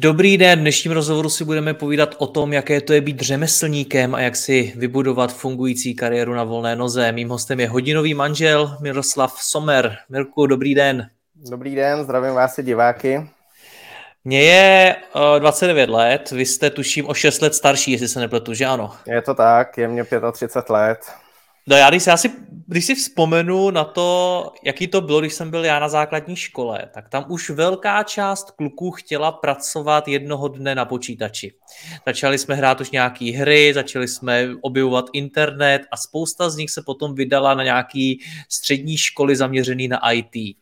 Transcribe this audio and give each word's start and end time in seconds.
Dobrý 0.00 0.38
den, 0.38 0.58
v 0.58 0.62
dnešním 0.62 0.92
rozhovoru 0.92 1.30
si 1.30 1.44
budeme 1.44 1.74
povídat 1.74 2.14
o 2.18 2.26
tom, 2.26 2.52
jaké 2.52 2.80
to 2.80 2.92
je 2.92 3.00
být 3.00 3.20
řemeslníkem 3.20 4.14
a 4.14 4.20
jak 4.20 4.36
si 4.36 4.72
vybudovat 4.76 5.32
fungující 5.32 5.94
kariéru 5.94 6.34
na 6.34 6.44
volné 6.44 6.76
noze. 6.76 7.12
Mým 7.12 7.28
hostem 7.28 7.60
je 7.60 7.68
hodinový 7.68 8.14
manžel 8.14 8.76
Miroslav 8.80 9.32
Somer. 9.42 9.96
Mirku, 10.08 10.46
dobrý 10.46 10.74
den. 10.74 11.10
Dobrý 11.50 11.74
den, 11.74 12.04
zdravím 12.04 12.34
vás 12.34 12.58
i 12.58 12.62
diváky. 12.62 13.30
Mně 14.24 14.42
je 14.42 14.96
uh, 15.14 15.22
eh, 15.36 15.40
29 15.40 15.90
let, 15.90 16.30
vy 16.30 16.46
jste 16.46 16.70
tuším 16.70 17.08
o 17.08 17.14
6 17.14 17.42
let 17.42 17.54
starší, 17.54 17.92
jestli 17.92 18.08
se 18.08 18.20
nepletu, 18.20 18.54
že 18.54 18.66
ano? 18.66 18.92
Je 19.06 19.22
to 19.22 19.34
tak, 19.34 19.78
je 19.78 19.88
mě 19.88 20.04
35 20.32 20.72
let. 20.74 20.98
No 21.70 21.76
já 21.76 21.90
když, 21.90 22.06
já 22.06 22.16
si, 22.16 22.30
když 22.66 22.84
si 22.84 22.94
vzpomenu 22.94 23.70
na 23.70 23.84
to, 23.84 24.52
jaký 24.64 24.88
to 24.88 25.00
bylo, 25.00 25.20
když 25.20 25.34
jsem 25.34 25.50
byl 25.50 25.64
já 25.64 25.78
na 25.78 25.88
základní 25.88 26.36
škole, 26.36 26.88
tak 26.94 27.08
tam 27.08 27.24
už 27.28 27.50
velká 27.50 28.02
část 28.02 28.50
kluků 28.50 28.90
chtěla 28.90 29.32
pracovat 29.32 30.08
jednoho 30.08 30.48
dne 30.48 30.74
na 30.74 30.84
počítači. 30.84 31.52
Začali 32.06 32.38
jsme 32.38 32.54
hrát 32.54 32.80
už 32.80 32.90
nějaké 32.90 33.24
hry, 33.24 33.74
začali 33.74 34.08
jsme 34.08 34.48
objevovat 34.60 35.04
internet 35.12 35.82
a 35.90 35.96
spousta 35.96 36.50
z 36.50 36.56
nich 36.56 36.70
se 36.70 36.82
potom 36.82 37.14
vydala 37.14 37.54
na 37.54 37.64
nějaký 37.64 38.20
střední 38.48 38.96
školy 38.96 39.36
zaměřený 39.36 39.88
na 39.88 40.12
IT. 40.12 40.56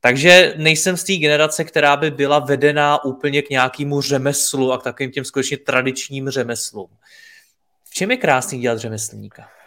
Takže 0.00 0.54
nejsem 0.56 0.96
z 0.96 1.04
té 1.04 1.16
generace, 1.16 1.64
která 1.64 1.96
by 1.96 2.10
byla 2.10 2.38
vedená 2.38 3.04
úplně 3.04 3.42
k 3.42 3.50
nějakému 3.50 4.00
řemeslu 4.00 4.72
a 4.72 4.78
k 4.78 4.82
takovým 4.82 5.10
těm 5.10 5.24
skutečně 5.24 5.56
tradičním 5.56 6.30
řemeslům. 6.30 6.88
V 7.84 7.94
čem 7.94 8.10
je 8.10 8.16
krásný 8.16 8.60
dělat 8.60 8.78
řemeslníka? 8.78 9.61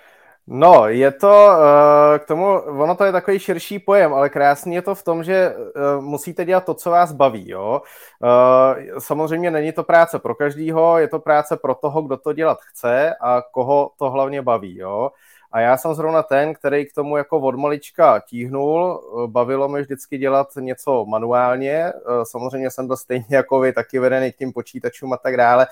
No, 0.48 0.88
je 0.88 1.12
to 1.12 1.28
uh, 1.28 2.18
k 2.18 2.26
tomu, 2.26 2.46
ono 2.60 2.96
to 2.96 3.04
je 3.04 3.12
takový 3.12 3.40
širší 3.40 3.80
pojem, 3.80 4.14
ale 4.14 4.30
krásný 4.30 4.76
je 4.76 4.82
to 4.82 4.96
v 4.96 5.04
tom, 5.04 5.24
že 5.24 5.56
uh, 5.56 6.04
musíte 6.04 6.46
dělat 6.46 6.66
to, 6.66 6.74
co 6.74 6.90
vás 6.90 7.12
baví, 7.12 7.50
jo. 7.50 7.82
Uh, 8.22 9.00
samozřejmě 9.00 9.52
není 9.52 9.72
to 9.72 9.84
práce 9.84 10.20
pro 10.20 10.36
každýho, 10.36 10.98
je 10.98 11.08
to 11.08 11.20
práce 11.20 11.58
pro 11.58 11.76
toho, 11.76 12.02
kdo 12.02 12.18
to 12.18 12.34
dělat 12.34 12.58
chce 12.62 13.16
a 13.22 13.42
koho 13.42 13.92
to 13.98 14.10
hlavně 14.10 14.42
baví, 14.42 14.78
jo. 14.78 15.12
A 15.56 15.60
já 15.60 15.78
jsem 15.78 15.94
zrovna 15.94 16.24
ten, 16.24 16.54
který 16.54 16.86
k 16.86 16.94
tomu 16.94 17.18
jako 17.18 17.40
od 17.40 17.56
malička 17.56 18.20
tíhnul. 18.20 19.02
Bavilo 19.28 19.70
mi 19.70 19.82
vždycky 19.82 20.18
dělat 20.18 20.48
něco 20.60 21.06
manuálně. 21.06 21.94
Samozřejmě 22.24 22.72
jsem 22.72 22.88
byl 22.88 22.98
stejně 22.98 23.26
jako 23.30 23.60
vy, 23.60 23.74
taky 23.74 24.00
vedený 24.00 24.32
k 24.32 24.38
tím 24.38 24.54
počítačům 24.54 25.14
a 25.14 25.18
tak 25.18 25.38
dále. 25.38 25.68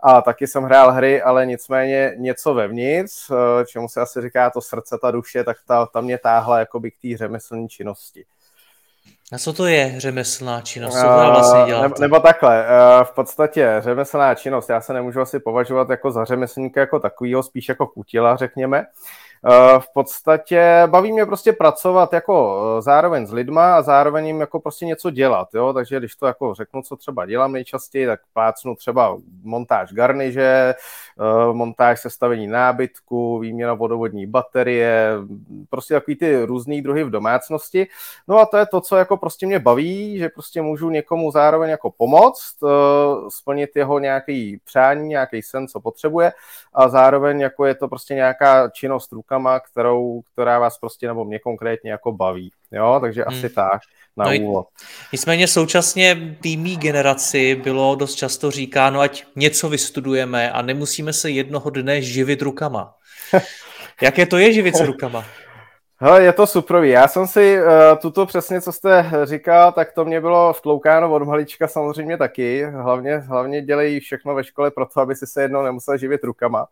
A 0.00 0.22
taky 0.22 0.46
jsem 0.46 0.62
hrál 0.62 0.92
hry, 0.92 1.22
ale 1.22 1.46
nicméně 1.46 2.14
něco 2.16 2.54
vevnitř, 2.54 3.30
čemu 3.66 3.88
se 3.88 4.00
asi 4.00 4.22
říká 4.22 4.50
to 4.50 4.60
srdce, 4.60 4.98
ta 5.02 5.10
duše, 5.10 5.44
tak 5.44 5.56
ta, 5.66 5.86
ta 5.86 6.00
mě 6.00 6.18
táhla 6.18 6.58
jakoby 6.58 6.90
k 6.90 6.94
té 7.02 7.16
řemeslní 7.16 7.68
činnosti. 7.68 8.24
A 9.32 9.38
co 9.38 9.52
to 9.52 9.66
je 9.66 9.94
řemeslná 9.96 10.60
činnost? 10.60 10.94
Co 10.94 11.02
to 11.02 11.30
vlastně 11.30 11.62
dělat? 11.66 11.82
Nebo, 11.82 11.94
nebo 12.00 12.20
takhle, 12.20 12.66
v 13.04 13.10
podstatě 13.10 13.76
řemeslná 13.78 14.34
činnost, 14.34 14.68
já 14.68 14.80
se 14.80 14.92
nemůžu 14.92 15.20
asi 15.20 15.40
považovat 15.40 15.90
jako 15.90 16.10
za 16.10 16.24
řemeslníka 16.24 16.80
jako 16.80 17.00
takovýho, 17.00 17.42
spíš 17.42 17.68
jako 17.68 17.86
kutila, 17.86 18.36
řekněme. 18.36 18.86
Eh, 19.46 19.80
v 19.80 19.92
podstatě 19.92 20.82
baví 20.86 21.12
mě 21.12 21.26
prostě 21.26 21.52
pracovat 21.52 22.12
jako 22.12 22.62
eh, 22.78 22.82
zároveň 22.82 23.26
s 23.26 23.32
lidma 23.32 23.76
a 23.76 23.82
zároveň 23.82 24.26
jim 24.26 24.40
jako 24.40 24.60
prostě 24.60 24.86
něco 24.86 25.10
dělat, 25.10 25.48
jo, 25.54 25.72
takže 25.72 25.98
když 25.98 26.14
to 26.14 26.26
jako 26.26 26.54
řeknu, 26.54 26.82
co 26.82 26.96
třeba 26.96 27.26
dělám 27.26 27.52
nejčastěji, 27.52 28.06
tak 28.06 28.20
plácnu 28.32 28.74
třeba 28.74 29.16
montáž 29.42 29.92
garniže, 29.92 30.74
eh, 31.20 31.52
montáž 31.52 32.00
sestavení 32.00 32.46
nábytku, 32.46 33.38
výměna 33.38 33.74
vodovodní 33.74 34.26
baterie, 34.26 35.12
prostě 35.70 35.94
takový 35.94 36.16
ty 36.16 36.44
různý 36.44 36.82
druhy 36.82 37.04
v 37.04 37.10
domácnosti. 37.10 37.86
No 38.28 38.38
a 38.38 38.46
to 38.46 38.56
je 38.56 38.66
to, 38.66 38.80
co 38.80 38.96
jako 38.96 39.16
prostě 39.16 39.46
mě 39.46 39.58
baví, 39.58 40.18
že 40.18 40.28
prostě 40.28 40.62
můžu 40.62 40.90
někomu 40.90 41.30
zároveň 41.30 41.70
jako 41.70 41.90
pomoct, 41.90 42.56
splnit 43.28 43.76
jeho 43.76 43.98
nějaký 43.98 44.60
přání, 44.64 45.08
nějaký 45.08 45.42
sen, 45.42 45.68
co 45.68 45.80
potřebuje 45.80 46.32
a 46.74 46.88
zároveň 46.88 47.40
jako 47.40 47.64
je 47.64 47.74
to 47.74 47.88
prostě 47.88 48.14
nějaká 48.14 48.68
činnost 48.68 49.12
rukama, 49.28 49.60
kterou, 49.60 50.20
která 50.32 50.58
vás 50.58 50.78
prostě 50.78 51.06
nebo 51.06 51.24
mě 51.24 51.38
konkrétně 51.38 51.90
jako 51.90 52.12
baví. 52.12 52.50
Jo, 52.72 52.98
takže 53.00 53.24
hmm. 53.26 53.38
asi 53.38 53.50
tak 53.50 53.80
na 54.16 54.24
no 54.24 54.30
úvod. 54.40 54.66
Nicméně 55.12 55.46
současně 55.46 56.36
týmí 56.42 56.76
generaci 56.76 57.54
bylo 57.54 57.94
dost 57.94 58.14
často 58.14 58.50
říkáno, 58.50 59.00
ať 59.00 59.24
něco 59.36 59.68
vystudujeme 59.68 60.52
a 60.52 60.62
nemusíme 60.62 61.12
se 61.12 61.30
jednoho 61.30 61.70
dne 61.70 62.02
živit 62.02 62.42
rukama. 62.42 62.94
Jaké 64.02 64.26
to 64.26 64.38
je 64.38 64.52
živit 64.52 64.76
se 64.76 64.86
rukama? 64.86 65.24
Hele, 66.00 66.22
je 66.22 66.32
to 66.32 66.46
super. 66.46 66.76
Já 66.76 67.08
jsem 67.08 67.26
si 67.26 67.58
uh, 67.60 67.66
tuto 68.00 68.26
přesně, 68.26 68.60
co 68.60 68.72
jste 68.72 69.10
říkal, 69.24 69.72
tak 69.72 69.92
to 69.92 70.04
mě 70.04 70.20
bylo 70.20 70.52
vtloukáno 70.52 71.12
od 71.12 71.22
malička 71.22 71.68
samozřejmě 71.68 72.16
taky. 72.16 72.64
Hlavně, 72.64 73.16
hlavně 73.16 73.62
dělají 73.62 74.00
všechno 74.00 74.34
ve 74.34 74.44
škole 74.44 74.70
pro 74.70 74.86
to, 74.86 75.00
aby 75.00 75.14
si 75.14 75.26
se 75.26 75.42
jednou 75.42 75.62
nemusel 75.62 75.98
živit 75.98 76.24
rukama. 76.24 76.66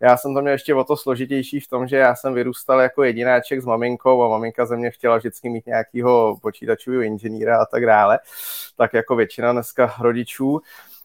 Já 0.00 0.16
jsem 0.16 0.34
to 0.34 0.40
měl 0.40 0.52
ještě 0.52 0.74
o 0.74 0.84
to 0.84 0.96
složitější 0.96 1.60
v 1.60 1.68
tom, 1.68 1.88
že 1.88 1.96
já 1.96 2.14
jsem 2.14 2.34
vyrůstal 2.34 2.80
jako 2.80 3.02
jedináček 3.02 3.62
s 3.62 3.64
maminkou 3.64 4.22
a 4.22 4.28
maminka 4.28 4.66
ze 4.66 4.76
mě 4.76 4.90
chtěla 4.90 5.16
vždycky 5.16 5.48
mít 5.48 5.66
nějakého 5.66 6.36
počítačového 6.42 7.02
inženýra 7.02 7.62
a 7.62 7.66
tak 7.66 7.86
dále, 7.86 8.18
tak 8.76 8.94
jako 8.94 9.16
většina 9.16 9.52
dneska 9.52 9.94
rodičů. 10.00 10.60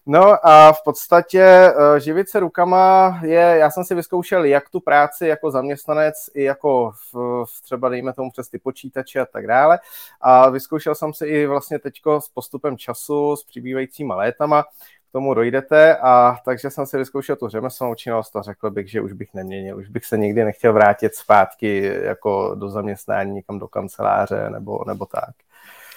No 0.06 0.46
a 0.46 0.72
v 0.72 0.82
podstatě 0.84 1.42
eh, 1.42 2.00
živit 2.00 2.28
se 2.28 2.40
rukama 2.40 3.18
je, 3.24 3.38
já 3.38 3.70
jsem 3.70 3.84
si 3.84 3.94
vyzkoušel 3.94 4.44
jak 4.44 4.68
tu 4.68 4.80
práci 4.80 5.26
jako 5.26 5.50
zaměstnanec 5.50 6.14
i 6.34 6.42
jako 6.42 6.92
v, 7.12 7.44
v 7.44 7.62
třeba 7.62 7.88
dejme 7.88 8.12
tomu 8.12 8.30
přes 8.30 8.48
ty 8.48 8.58
počítače 8.58 9.20
a 9.20 9.26
tak 9.26 9.46
dále 9.46 9.78
a 10.20 10.50
vyzkoušel 10.50 10.94
jsem 10.94 11.14
si 11.14 11.26
i 11.26 11.46
vlastně 11.46 11.78
teďko 11.78 12.20
s 12.20 12.28
postupem 12.28 12.78
času, 12.78 13.36
s 13.36 13.44
přibývajícíma 13.44 14.16
létama, 14.16 14.64
k 15.10 15.12
tomu 15.12 15.34
dojdete 15.34 15.96
a 15.96 16.36
takže 16.44 16.70
jsem 16.70 16.86
si 16.86 16.98
vyzkoušel 16.98 17.36
tu 17.36 17.48
řemeslnou 17.48 17.94
činnost 17.94 18.36
a 18.36 18.42
řekl 18.42 18.70
bych, 18.70 18.90
že 18.90 19.00
už 19.00 19.12
bych 19.12 19.34
neměnil, 19.34 19.76
už 19.76 19.88
bych 19.88 20.04
se 20.04 20.18
nikdy 20.18 20.44
nechtěl 20.44 20.72
vrátit 20.72 21.14
zpátky 21.14 21.92
jako 22.02 22.54
do 22.54 22.70
zaměstnání 22.70 23.32
někam 23.32 23.58
do 23.58 23.68
kanceláře 23.68 24.50
nebo, 24.50 24.84
nebo 24.86 25.06
tak. 25.06 25.30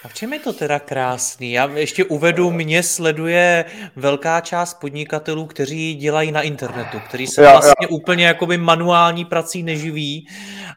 A 0.04 0.08
v 0.08 0.14
čem 0.14 0.32
je 0.32 0.38
to 0.38 0.52
teda 0.52 0.78
krásný? 0.78 1.52
Já 1.52 1.66
ještě 1.66 2.04
uvedu, 2.04 2.50
mě 2.50 2.82
sleduje 2.82 3.64
velká 3.96 4.40
část 4.40 4.74
podnikatelů, 4.74 5.46
kteří 5.46 5.94
dělají 5.94 6.32
na 6.32 6.42
internetu, 6.42 7.00
kteří 7.08 7.26
se 7.26 7.40
vlastně 7.40 7.88
úplně 7.88 8.26
jakoby 8.26 8.58
manuální 8.58 9.24
prací 9.24 9.62
neživí, 9.62 10.28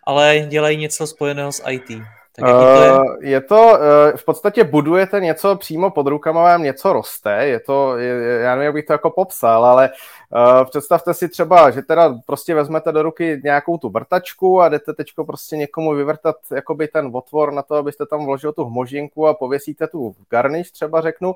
ale 0.03 0.45
dělají 0.49 0.77
něco 0.77 1.07
spojeného 1.07 1.51
s 1.51 1.63
IT. 1.69 2.01
Tak 2.39 2.49
to 2.49 2.83
je? 2.83 2.91
Uh, 2.91 3.05
je 3.19 3.41
to, 3.41 3.55
uh, 3.55 4.17
v 4.17 4.25
podstatě 4.25 4.63
budujete 4.63 5.19
něco 5.19 5.55
přímo 5.55 5.89
pod 5.89 6.07
rukama, 6.07 6.43
vám 6.43 6.63
něco 6.63 6.93
roste, 6.93 7.45
je 7.45 7.59
to, 7.59 7.97
já 8.41 8.55
nevím, 8.55 8.65
jak 8.65 8.73
bych 8.73 8.85
to 8.85 8.93
jako 8.93 9.09
popsal, 9.09 9.65
ale 9.65 9.89
uh, 10.29 10.65
představte 10.65 11.13
si 11.13 11.29
třeba, 11.29 11.69
že 11.71 11.81
teda 11.81 12.15
prostě 12.25 12.55
vezmete 12.55 12.91
do 12.91 13.03
ruky 13.03 13.41
nějakou 13.43 13.77
tu 13.77 13.89
vrtačku 13.89 14.61
a 14.61 14.69
jdete 14.69 14.93
teďko 14.93 15.25
prostě 15.25 15.57
někomu 15.57 15.95
vyvrtat 15.95 16.35
jakoby 16.51 16.87
ten 16.87 17.09
otvor 17.13 17.53
na 17.53 17.61
to, 17.61 17.75
abyste 17.75 18.05
tam 18.05 18.25
vložil 18.25 18.53
tu 18.53 18.65
hmožinku 18.65 19.27
a 19.27 19.33
pověsíte 19.33 19.87
tu 19.87 20.15
garniš 20.29 20.71
třeba 20.71 21.01
řeknu 21.01 21.35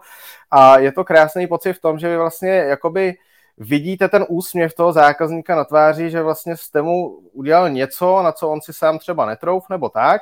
a 0.51 0.79
je 0.79 0.91
to 0.91 1.03
krásný 1.03 1.47
pocit 1.47 1.73
v 1.73 1.81
tom, 1.81 1.99
že 1.99 2.09
vy 2.09 2.17
vlastně 2.17 2.49
jakoby 2.49 3.15
vidíte 3.57 4.07
ten 4.07 4.25
úsměv 4.29 4.73
toho 4.73 4.93
zákazníka 4.93 5.55
na 5.55 5.63
tváři, 5.63 6.09
že 6.09 6.21
vlastně 6.21 6.57
jste 6.57 6.81
mu 6.81 7.07
udělal 7.33 7.69
něco, 7.69 8.21
na 8.21 8.31
co 8.31 8.49
on 8.49 8.61
si 8.61 8.73
sám 8.73 8.99
třeba 8.99 9.25
netrouf 9.25 9.65
nebo 9.69 9.89
tak, 9.89 10.21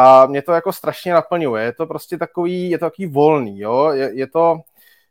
a 0.00 0.26
mě 0.26 0.42
to 0.42 0.52
jako 0.52 0.72
strašně 0.72 1.12
naplňuje. 1.12 1.64
Je 1.64 1.72
to 1.72 1.86
prostě 1.86 2.18
takový, 2.18 2.70
je 2.70 2.78
to 2.78 2.86
takový 2.86 3.06
volný, 3.06 3.60
jo? 3.60 3.90
Je, 3.90 4.10
je 4.14 4.26
to, 4.26 4.60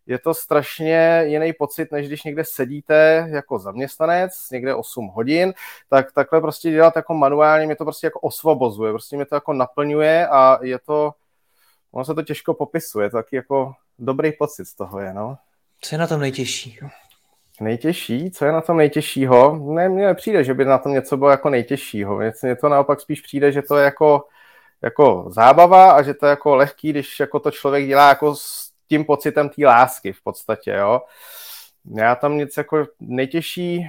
je 0.05 0.19
to 0.19 0.33
strašně 0.33 1.23
jiný 1.25 1.53
pocit, 1.53 1.91
než 1.91 2.07
když 2.07 2.23
někde 2.23 2.43
sedíte 2.45 3.27
jako 3.29 3.59
zaměstnanec, 3.59 4.31
někde 4.51 4.75
8 4.75 5.07
hodin, 5.07 5.53
tak 5.89 6.11
takhle 6.11 6.41
prostě 6.41 6.71
dělat 6.71 6.95
jako 6.95 7.13
manuálně 7.13 7.65
mě 7.65 7.75
to 7.75 7.83
prostě 7.83 8.07
jako 8.07 8.19
osvobozuje, 8.19 8.91
prostě 8.91 9.15
mě 9.15 9.25
to 9.25 9.35
jako 9.35 9.53
naplňuje 9.53 10.27
a 10.27 10.59
je 10.61 10.79
to, 10.79 11.11
ono 11.91 12.05
se 12.05 12.13
to 12.13 12.21
těžko 12.21 12.53
popisuje, 12.53 13.09
to 13.09 13.17
taky 13.17 13.35
jako 13.35 13.73
dobrý 13.99 14.31
pocit 14.31 14.65
z 14.65 14.75
toho 14.75 14.99
je, 14.99 15.13
no. 15.13 15.37
Co 15.81 15.95
je 15.95 15.99
na 15.99 16.07
tom 16.07 16.19
nejtěžší? 16.19 16.79
Nejtěžší? 17.61 18.31
Co 18.31 18.45
je 18.45 18.51
na 18.51 18.61
tom 18.61 18.77
nejtěžšího? 18.77 19.55
Ne, 19.73 19.89
mně 19.89 20.05
nepřijde, 20.05 20.43
že 20.43 20.53
by 20.53 20.65
na 20.65 20.77
tom 20.77 20.93
něco 20.93 21.17
bylo 21.17 21.29
jako 21.29 21.49
nejtěžšího. 21.49 22.17
Mně 22.43 22.55
to 22.55 22.69
naopak 22.69 23.01
spíš 23.01 23.21
přijde, 23.21 23.51
že 23.51 23.61
to 23.61 23.77
je 23.77 23.85
jako, 23.85 24.23
jako 24.83 25.25
zábava 25.29 25.91
a 25.91 26.01
že 26.01 26.13
to 26.13 26.25
je 26.25 26.29
jako 26.29 26.55
lehký, 26.55 26.89
když 26.89 27.19
jako 27.19 27.39
to 27.39 27.51
člověk 27.51 27.87
dělá 27.87 28.09
jako 28.09 28.35
s 28.35 28.71
tím 28.87 29.05
pocitem 29.05 29.49
té 29.49 29.65
lásky 29.65 30.13
v 30.13 30.23
podstatě, 30.23 30.71
jo. 30.71 31.01
Já 31.95 32.15
tam 32.15 32.37
nic 32.37 32.57
jako 32.57 32.85
nejtěžší, 32.99 33.87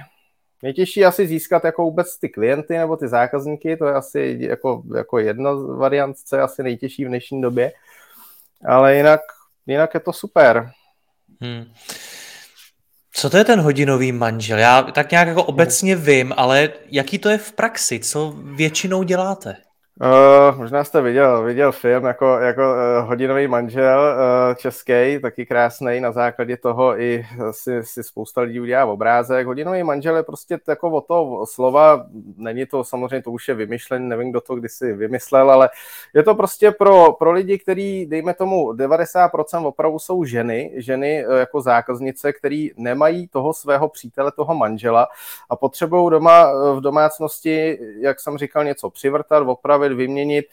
nejtěžší 0.63 1.05
asi 1.05 1.27
získat 1.27 1.63
jako 1.63 1.83
vůbec 1.83 2.19
ty 2.19 2.29
klienty 2.29 2.77
nebo 2.77 2.97
ty 2.97 3.07
zákazníky, 3.07 3.77
to 3.77 3.85
je 3.85 3.93
asi 3.93 4.37
jako, 4.39 4.83
jako 4.95 5.19
jedna 5.19 5.55
z 5.55 5.63
variant, 5.63 6.17
co 6.17 6.35
je 6.35 6.41
asi 6.41 6.63
nejtěžší 6.63 7.05
v 7.05 7.07
dnešní 7.07 7.41
době, 7.41 7.71
ale 8.65 8.95
jinak, 8.95 9.21
jinak 9.67 9.93
je 9.93 9.99
to 9.99 10.13
super. 10.13 10.71
Hmm. 11.41 11.65
Co 13.13 13.29
to 13.29 13.37
je 13.37 13.43
ten 13.43 13.59
hodinový 13.59 14.11
manžel? 14.11 14.57
Já 14.57 14.81
tak 14.81 15.11
nějak 15.11 15.27
jako 15.27 15.43
obecně 15.43 15.95
vím, 15.95 16.33
ale 16.37 16.69
jaký 16.85 17.19
to 17.19 17.29
je 17.29 17.37
v 17.37 17.51
praxi? 17.51 17.99
Co 17.99 18.33
většinou 18.37 19.03
děláte? 19.03 19.55
Uh, 20.01 20.57
možná 20.57 20.83
jste 20.83 21.01
viděl, 21.01 21.43
viděl 21.43 21.71
film 21.71 22.05
jako, 22.05 22.25
jako 22.25 22.61
uh, 22.61 23.07
hodinový 23.07 23.47
manžel 23.47 23.99
uh, 23.99 24.55
český, 24.55 25.19
taky 25.21 25.45
krásný, 25.45 25.99
na 25.99 26.11
základě 26.11 26.57
toho 26.57 27.01
i 27.01 27.25
si, 27.51 27.83
si 27.83 28.03
spousta 28.03 28.41
lidí 28.41 28.59
udělá 28.59 28.85
obrázek. 28.85 29.47
Hodinový 29.47 29.83
manžel 29.83 30.15
je 30.15 30.23
prostě 30.23 30.59
jako 30.67 30.89
o 30.89 31.01
to 31.01 31.45
slova, 31.45 32.05
není 32.37 32.65
to 32.65 32.83
samozřejmě, 32.83 33.21
to 33.21 33.31
už 33.31 33.47
je 33.47 33.53
vymyšlen, 33.53 34.07
nevím, 34.07 34.29
kdo 34.29 34.41
to 34.41 34.55
kdysi 34.55 34.93
vymyslel, 34.93 35.51
ale 35.51 35.69
je 36.13 36.23
to 36.23 36.35
prostě 36.35 36.71
pro, 36.71 37.11
pro 37.11 37.31
lidi, 37.31 37.59
který, 37.59 38.05
dejme 38.05 38.33
tomu, 38.33 38.73
90% 38.73 39.67
opravdu 39.67 39.99
jsou 39.99 40.23
ženy, 40.23 40.71
ženy 40.75 41.27
uh, 41.27 41.35
jako 41.35 41.61
zákaznice, 41.61 42.33
který 42.33 42.71
nemají 42.77 43.27
toho 43.27 43.53
svého 43.53 43.89
přítele, 43.89 44.31
toho 44.31 44.55
manžela 44.55 45.07
a 45.49 45.55
potřebují 45.55 46.11
doma 46.11 46.51
v 46.73 46.81
domácnosti, 46.81 47.79
jak 47.99 48.19
jsem 48.19 48.37
říkal, 48.37 48.63
něco 48.63 48.89
přivrtat, 48.89 49.47
opravit, 49.47 49.88
postavit, 49.89 49.95
vyměnit 49.95 50.45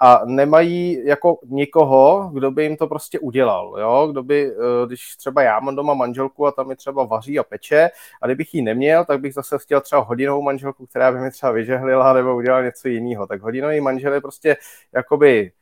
a 0.00 0.22
nemají 0.24 1.06
jako 1.06 1.38
nikoho, 1.46 2.30
kdo 2.34 2.50
by 2.50 2.62
jim 2.62 2.76
to 2.76 2.86
prostě 2.86 3.18
udělal, 3.18 3.76
jo? 3.78 4.08
Kdo 4.10 4.22
by, 4.22 4.52
eh, 4.52 4.86
když 4.86 5.16
třeba 5.16 5.42
já 5.42 5.60
mám 5.60 5.76
doma 5.76 5.94
manželku 5.94 6.46
a 6.46 6.52
tam 6.52 6.68
mi 6.68 6.76
třeba 6.76 7.04
vaří 7.04 7.38
a 7.38 7.42
peče 7.42 7.90
a 8.22 8.26
kdybych 8.26 8.54
ji 8.54 8.62
neměl, 8.62 9.04
tak 9.04 9.20
bych 9.20 9.34
zase 9.34 9.58
chtěl 9.58 9.80
třeba 9.80 10.02
hodinovou 10.02 10.42
manželku, 10.42 10.86
která 10.86 11.12
by 11.12 11.18
mi 11.18 11.30
třeba 11.30 11.52
vyžehlila 11.52 12.12
nebo 12.12 12.36
udělala 12.36 12.64
něco 12.64 12.88
jiného. 12.88 13.26
Tak 13.26 13.42
hodinový 13.42 13.80
manžel 13.80 14.12
je 14.12 14.20
prostě 14.20 14.56
jakoby 14.94 15.52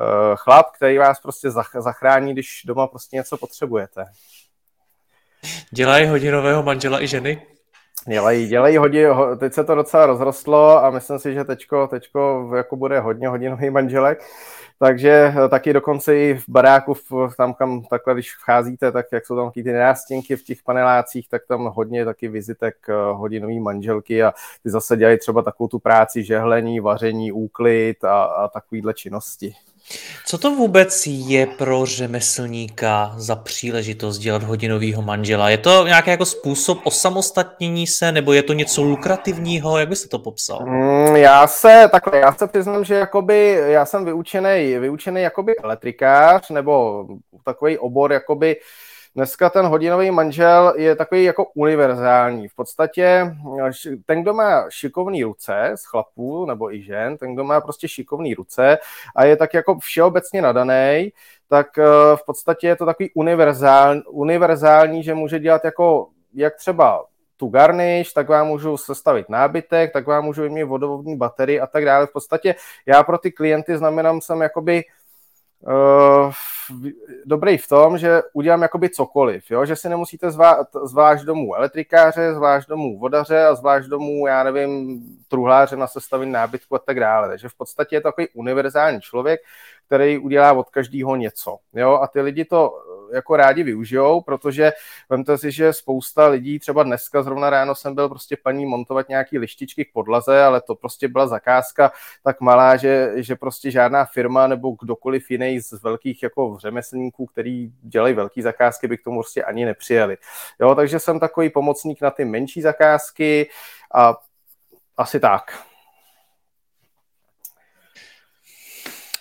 uh, 0.00 0.36
chlap, 0.36 0.66
který 0.76 0.98
vás 0.98 1.20
prostě 1.20 1.50
zachrání, 1.78 2.32
když 2.32 2.62
doma 2.66 2.86
prostě 2.86 3.16
něco 3.16 3.36
potřebujete. 3.36 4.04
Dělají 5.70 6.06
hodinového 6.06 6.62
manžela 6.62 7.02
i 7.02 7.06
ženy? 7.06 7.42
Dělají, 8.08 8.48
dělají 8.48 8.76
hodně, 8.76 9.06
teď 9.38 9.52
se 9.52 9.64
to 9.64 9.74
docela 9.74 10.06
rozrostlo 10.06 10.84
a 10.84 10.90
myslím 10.90 11.18
si, 11.18 11.34
že 11.34 11.44
teďko, 11.44 11.86
teďko 11.86 12.50
jako 12.56 12.76
bude 12.76 13.00
hodně 13.00 13.28
hodinový 13.28 13.70
manželek, 13.70 14.24
takže 14.78 15.34
eh, 15.44 15.48
taky 15.48 15.72
dokonce 15.72 16.16
i 16.16 16.34
v 16.34 16.44
baráku, 16.48 16.94
tam 17.36 17.54
kam 17.54 17.82
takhle, 17.82 18.14
když 18.14 18.36
vcházíte, 18.36 18.92
tak 18.92 19.06
jak 19.12 19.26
jsou 19.26 19.36
tam 19.36 19.50
ty 19.50 19.62
nástěnky 19.62 20.36
v 20.36 20.44
těch 20.44 20.62
panelácích, 20.62 21.28
tak 21.28 21.42
tam 21.46 21.64
hodně 21.64 22.04
taky 22.04 22.28
vizitek 22.28 22.76
eh, 22.88 22.92
hodinový 23.12 23.60
manželky 23.60 24.22
a 24.22 24.32
ty 24.62 24.70
zase 24.70 24.96
dělají 24.96 25.18
třeba 25.18 25.42
takovou 25.42 25.68
tu 25.68 25.78
práci 25.78 26.24
žehlení, 26.24 26.80
vaření, 26.80 27.32
úklid 27.32 28.04
a, 28.04 28.22
a 28.22 28.48
takovýhle 28.48 28.94
činnosti. 28.94 29.54
Co 30.26 30.38
to 30.38 30.50
vůbec 30.50 31.06
je 31.06 31.46
pro 31.46 31.86
řemeslníka 31.86 33.14
za 33.16 33.36
příležitost 33.36 34.18
dělat 34.18 34.42
hodinového 34.42 35.02
manžela? 35.02 35.50
Je 35.50 35.58
to 35.58 35.86
nějaký 35.86 36.10
jako 36.10 36.24
způsob 36.24 36.78
osamostatnění 36.84 37.86
se, 37.86 38.12
nebo 38.12 38.32
je 38.32 38.42
to 38.42 38.52
něco 38.52 38.82
lukrativního? 38.82 39.78
Jak 39.78 39.88
byste 39.88 40.08
to 40.08 40.18
popsal? 40.18 40.66
Mm, 40.66 41.16
já 41.16 41.46
se, 41.46 41.88
takhle, 41.92 42.18
já 42.18 42.32
se 42.32 42.46
přiznám, 42.46 42.84
že 42.84 42.94
jakoby, 42.94 43.62
já 43.66 43.86
jsem 43.86 44.04
vyučený, 44.04 44.78
vyučený 44.78 45.22
jakoby 45.22 45.56
elektrikář, 45.56 46.50
nebo 46.50 47.06
takový 47.44 47.78
obor 47.78 48.12
jakoby 48.12 48.56
uh, 48.56 48.62
Dneska 49.14 49.50
ten 49.50 49.66
hodinový 49.66 50.10
manžel 50.10 50.74
je 50.76 50.96
takový 50.96 51.24
jako 51.24 51.46
univerzální. 51.54 52.48
V 52.48 52.54
podstatě 52.54 53.36
ten, 54.06 54.22
kdo 54.22 54.34
má 54.34 54.70
šikovný 54.70 55.24
ruce 55.24 55.72
z 55.74 55.84
chlapů 55.84 56.46
nebo 56.46 56.74
i 56.74 56.82
žen, 56.82 57.16
ten, 57.18 57.34
kdo 57.34 57.44
má 57.44 57.60
prostě 57.60 57.88
šikovný 57.88 58.34
ruce 58.34 58.78
a 59.16 59.24
je 59.24 59.36
tak 59.36 59.54
jako 59.54 59.78
všeobecně 59.78 60.42
nadaný, 60.42 61.12
tak 61.48 61.78
eh, 61.78 61.84
v 62.16 62.24
podstatě 62.26 62.66
je 62.66 62.76
to 62.76 62.86
takový 62.86 63.10
univerzální, 63.14 64.02
univerzální, 64.02 65.02
že 65.02 65.14
může 65.14 65.38
dělat 65.38 65.64
jako 65.64 66.08
jak 66.34 66.56
třeba 66.56 67.04
tu 67.36 67.48
garniš, 67.48 68.12
tak 68.12 68.28
vám 68.28 68.46
můžu 68.46 68.76
sestavit 68.76 69.28
nábytek, 69.28 69.92
tak 69.92 70.06
vám 70.06 70.24
můžu 70.24 70.48
mít 70.48 70.64
vodovodní 70.64 71.16
baterii 71.16 71.60
a 71.60 71.66
tak 71.66 71.84
dále. 71.84 72.06
V 72.06 72.12
podstatě 72.12 72.54
já 72.86 73.02
pro 73.02 73.18
ty 73.18 73.32
klienty 73.32 73.78
znamenám 73.78 74.20
jsem 74.20 74.40
jakoby 74.40 74.84
uh, 74.84 74.99
dobrý 77.24 77.58
v 77.58 77.68
tom, 77.68 77.98
že 77.98 78.22
udělám 78.32 78.62
jakoby 78.62 78.90
cokoliv, 78.90 79.50
jo? 79.50 79.64
že 79.64 79.76
si 79.76 79.88
nemusíte 79.88 80.30
zvá, 80.30 80.56
zvlášť 80.84 81.24
domů 81.24 81.54
elektrikáře, 81.54 82.34
zvlášť 82.34 82.68
domů 82.68 82.98
vodaře 82.98 83.44
a 83.44 83.54
zvlášť 83.54 83.88
domů, 83.88 84.26
já 84.26 84.44
nevím, 84.44 85.00
truhláře 85.28 85.76
na 85.76 85.86
sestavení 85.86 86.32
nábytku 86.32 86.74
a 86.74 86.78
tak 86.78 87.00
dále. 87.00 87.28
Takže 87.28 87.48
v 87.48 87.54
podstatě 87.54 87.96
je 87.96 88.00
to 88.00 88.08
takový 88.08 88.28
univerzální 88.34 89.00
člověk, 89.00 89.40
který 89.90 90.18
udělá 90.18 90.52
od 90.52 90.70
každého 90.70 91.16
něco. 91.16 91.58
Jo? 91.74 91.98
A 92.02 92.06
ty 92.06 92.20
lidi 92.20 92.44
to 92.44 92.82
jako 93.12 93.36
rádi 93.36 93.62
využijou, 93.62 94.20
protože 94.20 94.72
vemte 95.08 95.38
si, 95.38 95.52
že 95.52 95.72
spousta 95.72 96.26
lidí, 96.26 96.58
třeba 96.58 96.82
dneska 96.82 97.22
zrovna 97.22 97.50
ráno 97.50 97.74
jsem 97.74 97.94
byl 97.94 98.08
prostě 98.08 98.36
paní 98.42 98.66
montovat 98.66 99.08
nějaký 99.08 99.38
lištičky 99.38 99.84
k 99.84 99.92
podlaze, 99.92 100.42
ale 100.42 100.60
to 100.60 100.74
prostě 100.74 101.08
byla 101.08 101.26
zakázka 101.26 101.92
tak 102.24 102.40
malá, 102.40 102.76
že, 102.76 103.12
že 103.16 103.36
prostě 103.36 103.70
žádná 103.70 104.04
firma 104.04 104.46
nebo 104.46 104.76
kdokoliv 104.80 105.30
jiný 105.30 105.60
z 105.60 105.82
velkých 105.82 106.22
jako 106.22 106.56
řemeslníků, 106.60 107.26
který 107.26 107.72
dělají 107.82 108.14
velké 108.14 108.42
zakázky, 108.42 108.88
by 108.88 108.98
k 108.98 109.04
tomu 109.04 109.20
prostě 109.20 109.44
ani 109.44 109.64
nepřijeli. 109.64 110.16
Jo, 110.60 110.74
takže 110.74 110.98
jsem 110.98 111.20
takový 111.20 111.50
pomocník 111.50 112.02
na 112.02 112.10
ty 112.10 112.24
menší 112.24 112.62
zakázky 112.62 113.50
a 113.94 114.16
asi 114.96 115.20
tak. 115.20 115.69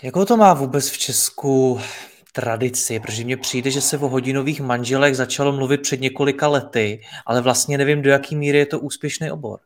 Jakou 0.03 0.25
to 0.25 0.37
má 0.37 0.53
vůbec 0.53 0.89
v 0.89 0.97
Česku 0.97 1.79
tradici, 2.33 2.99
protože 2.99 3.23
mně 3.23 3.37
přijde, 3.37 3.71
že 3.71 3.81
se 3.81 3.97
o 3.97 4.07
hodinových 4.07 4.61
manželech 4.61 5.15
začalo 5.15 5.51
mluvit 5.51 5.81
před 5.81 6.01
několika 6.01 6.47
lety, 6.47 7.01
ale 7.25 7.41
vlastně 7.41 7.77
nevím, 7.77 8.01
do 8.01 8.09
jaký 8.09 8.35
míry 8.35 8.57
je 8.57 8.65
to 8.65 8.79
úspěšný 8.79 9.31
obor. 9.31 9.59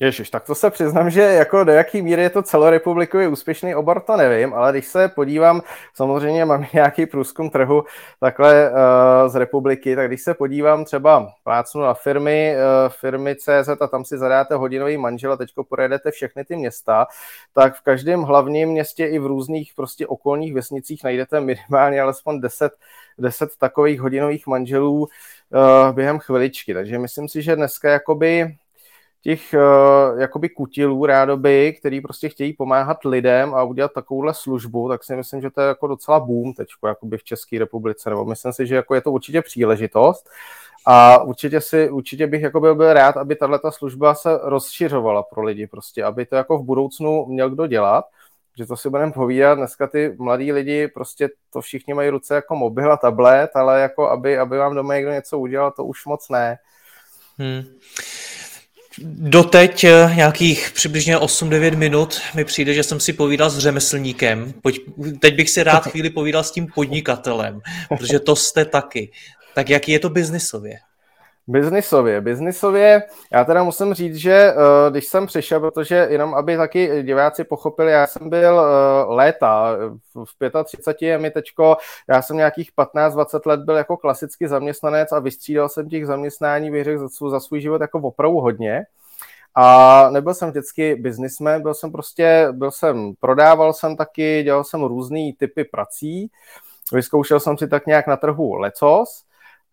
Ježiš, 0.00 0.30
tak 0.30 0.46
to 0.46 0.54
se 0.54 0.70
přiznám, 0.70 1.10
že 1.10 1.20
jako 1.22 1.64
do 1.64 1.72
jaký 1.72 2.02
míry 2.02 2.22
je 2.22 2.30
to 2.30 2.42
celorepublikový 2.42 3.26
úspěšný 3.26 3.74
obor, 3.74 4.00
to 4.00 4.16
nevím, 4.16 4.54
ale 4.54 4.72
když 4.72 4.86
se 4.86 5.08
podívám, 5.08 5.62
samozřejmě 5.94 6.44
mám 6.44 6.66
nějaký 6.72 7.06
průzkum 7.06 7.50
trhu 7.50 7.84
takhle 8.20 8.70
uh, 8.70 8.76
z 9.28 9.34
republiky, 9.34 9.96
tak 9.96 10.06
když 10.08 10.22
se 10.22 10.34
podívám 10.34 10.84
třeba 10.84 11.32
plácnu 11.44 11.80
na 11.82 11.94
firmy, 11.94 12.56
uh, 12.56 12.92
firmy 12.92 13.36
CZ 13.36 13.68
a 13.80 13.86
tam 13.86 14.04
si 14.04 14.18
zadáte 14.18 14.54
hodinový 14.54 14.96
manžel 14.96 15.32
a 15.32 15.36
teďko 15.36 15.64
projedete 15.64 16.10
všechny 16.10 16.44
ty 16.44 16.56
města, 16.56 17.06
tak 17.52 17.74
v 17.74 17.82
každém 17.82 18.22
hlavním 18.22 18.68
městě 18.68 19.06
i 19.06 19.18
v 19.18 19.26
různých 19.26 19.72
prostě 19.76 20.06
okolních 20.06 20.54
vesnicích 20.54 21.04
najdete 21.04 21.40
minimálně 21.40 22.00
alespoň 22.00 22.40
10, 22.40 22.72
10 23.18 23.50
takových 23.58 24.00
hodinových 24.00 24.46
manželů 24.46 24.98
uh, 25.00 25.92
během 25.92 26.18
chviličky. 26.18 26.74
Takže 26.74 26.98
myslím 26.98 27.28
si, 27.28 27.42
že 27.42 27.56
dneska 27.56 27.90
jakoby 27.90 28.56
těch 29.24 29.54
uh, 29.54 30.20
jakoby 30.20 30.48
kutilů 30.48 31.06
rádoby, 31.06 31.76
který 31.78 32.00
prostě 32.00 32.28
chtějí 32.28 32.52
pomáhat 32.52 33.04
lidem 33.04 33.54
a 33.54 33.62
udělat 33.62 33.92
takovouhle 33.92 34.34
službu, 34.34 34.88
tak 34.88 35.04
si 35.04 35.16
myslím, 35.16 35.40
že 35.40 35.50
to 35.50 35.60
je 35.60 35.66
jako 35.68 35.86
docela 35.86 36.20
boom 36.20 36.52
teď 36.54 36.68
v 37.16 37.24
České 37.24 37.58
republice, 37.58 38.10
nebo 38.10 38.24
myslím 38.24 38.52
si, 38.52 38.66
že 38.66 38.74
jako 38.74 38.94
je 38.94 39.00
to 39.00 39.12
určitě 39.12 39.42
příležitost 39.42 40.30
a 40.86 41.22
určitě, 41.22 41.60
si, 41.60 41.90
určitě 41.90 42.26
bych 42.26 42.42
jako 42.42 42.60
byl, 42.60 42.74
byl 42.74 42.92
rád, 42.92 43.16
aby 43.16 43.36
tahle 43.36 43.60
služba 43.70 44.14
se 44.14 44.38
rozšiřovala 44.42 45.22
pro 45.22 45.42
lidi 45.42 45.66
prostě, 45.66 46.04
aby 46.04 46.26
to 46.26 46.36
jako 46.36 46.58
v 46.58 46.64
budoucnu 46.64 47.26
měl 47.26 47.50
kdo 47.50 47.66
dělat, 47.66 48.04
že 48.58 48.66
to 48.66 48.76
si 48.76 48.90
budeme 48.90 49.12
povídat, 49.12 49.58
dneska 49.58 49.86
ty 49.86 50.16
mladí 50.18 50.52
lidi 50.52 50.88
prostě 50.88 51.28
to 51.52 51.60
všichni 51.60 51.94
mají 51.94 52.10
ruce 52.10 52.34
jako 52.34 52.56
mobil 52.56 52.92
a 52.92 52.96
tablet, 52.96 53.50
ale 53.54 53.80
jako 53.80 54.10
aby, 54.10 54.38
aby 54.38 54.58
vám 54.58 54.74
doma 54.74 54.94
někdo 54.94 55.10
něco 55.10 55.38
udělal, 55.38 55.70
to 55.70 55.84
už 55.84 56.06
moc 56.06 56.28
ne. 56.28 56.58
Hmm. 57.38 57.62
Doteď 59.02 59.84
eh, 59.84 60.12
nějakých 60.14 60.70
přibližně 60.74 61.16
8-9 61.16 61.76
minut 61.76 62.20
mi 62.34 62.44
přijde, 62.44 62.74
že 62.74 62.82
jsem 62.82 63.00
si 63.00 63.12
povídal 63.12 63.50
s 63.50 63.58
řemeslníkem. 63.58 64.54
Pojď, 64.62 64.80
teď 65.20 65.34
bych 65.34 65.50
si 65.50 65.62
rád 65.62 65.86
chvíli 65.86 66.10
povídal 66.10 66.44
s 66.44 66.50
tím 66.50 66.66
podnikatelem, 66.74 67.60
protože 67.88 68.20
to 68.20 68.36
jste 68.36 68.64
taky. 68.64 69.10
Tak 69.54 69.70
jaký 69.70 69.92
je 69.92 69.98
to 69.98 70.10
biznisově? 70.10 70.78
Biznisově, 71.46 72.20
biznisově, 72.20 73.02
já 73.32 73.44
teda 73.44 73.62
musím 73.62 73.94
říct, 73.94 74.16
že 74.16 74.54
uh, 74.56 74.90
když 74.90 75.06
jsem 75.06 75.26
přišel, 75.26 75.60
protože 75.60 76.06
jenom 76.10 76.34
aby 76.34 76.56
taky 76.56 77.02
diváci 77.02 77.44
pochopili, 77.44 77.92
já 77.92 78.06
jsem 78.06 78.30
byl 78.30 78.54
uh, 78.54 79.14
léta, 79.14 79.76
v 80.14 80.64
35 80.64 81.06
je 81.08 81.18
mi 81.18 81.30
teďko, 81.30 81.76
já 82.08 82.22
jsem 82.22 82.36
nějakých 82.36 82.70
15-20 82.78 83.40
let 83.46 83.60
byl 83.60 83.76
jako 83.76 83.96
klasický 83.96 84.46
zaměstnanec 84.46 85.12
a 85.12 85.18
vystřídal 85.18 85.68
jsem 85.68 85.88
těch 85.88 86.06
zaměstnání, 86.06 86.70
bych 86.70 86.84
řekl, 86.84 87.08
za, 87.08 87.30
za 87.30 87.40
svůj 87.40 87.60
život 87.60 87.80
jako 87.80 87.98
opravdu 87.98 88.40
hodně. 88.40 88.84
A 89.54 90.08
nebyl 90.10 90.34
jsem 90.34 90.50
vždycky 90.50 90.94
biznismen, 90.94 91.62
byl 91.62 91.74
jsem 91.74 91.92
prostě, 91.92 92.48
byl 92.52 92.70
jsem, 92.70 93.12
prodával 93.20 93.72
jsem 93.72 93.96
taky, 93.96 94.42
dělal 94.42 94.64
jsem 94.64 94.82
různý 94.82 95.32
typy 95.32 95.64
prací, 95.64 96.30
vyzkoušel 96.92 97.40
jsem 97.40 97.58
si 97.58 97.68
tak 97.68 97.86
nějak 97.86 98.06
na 98.06 98.16
trhu 98.16 98.54
lecos, 98.54 99.24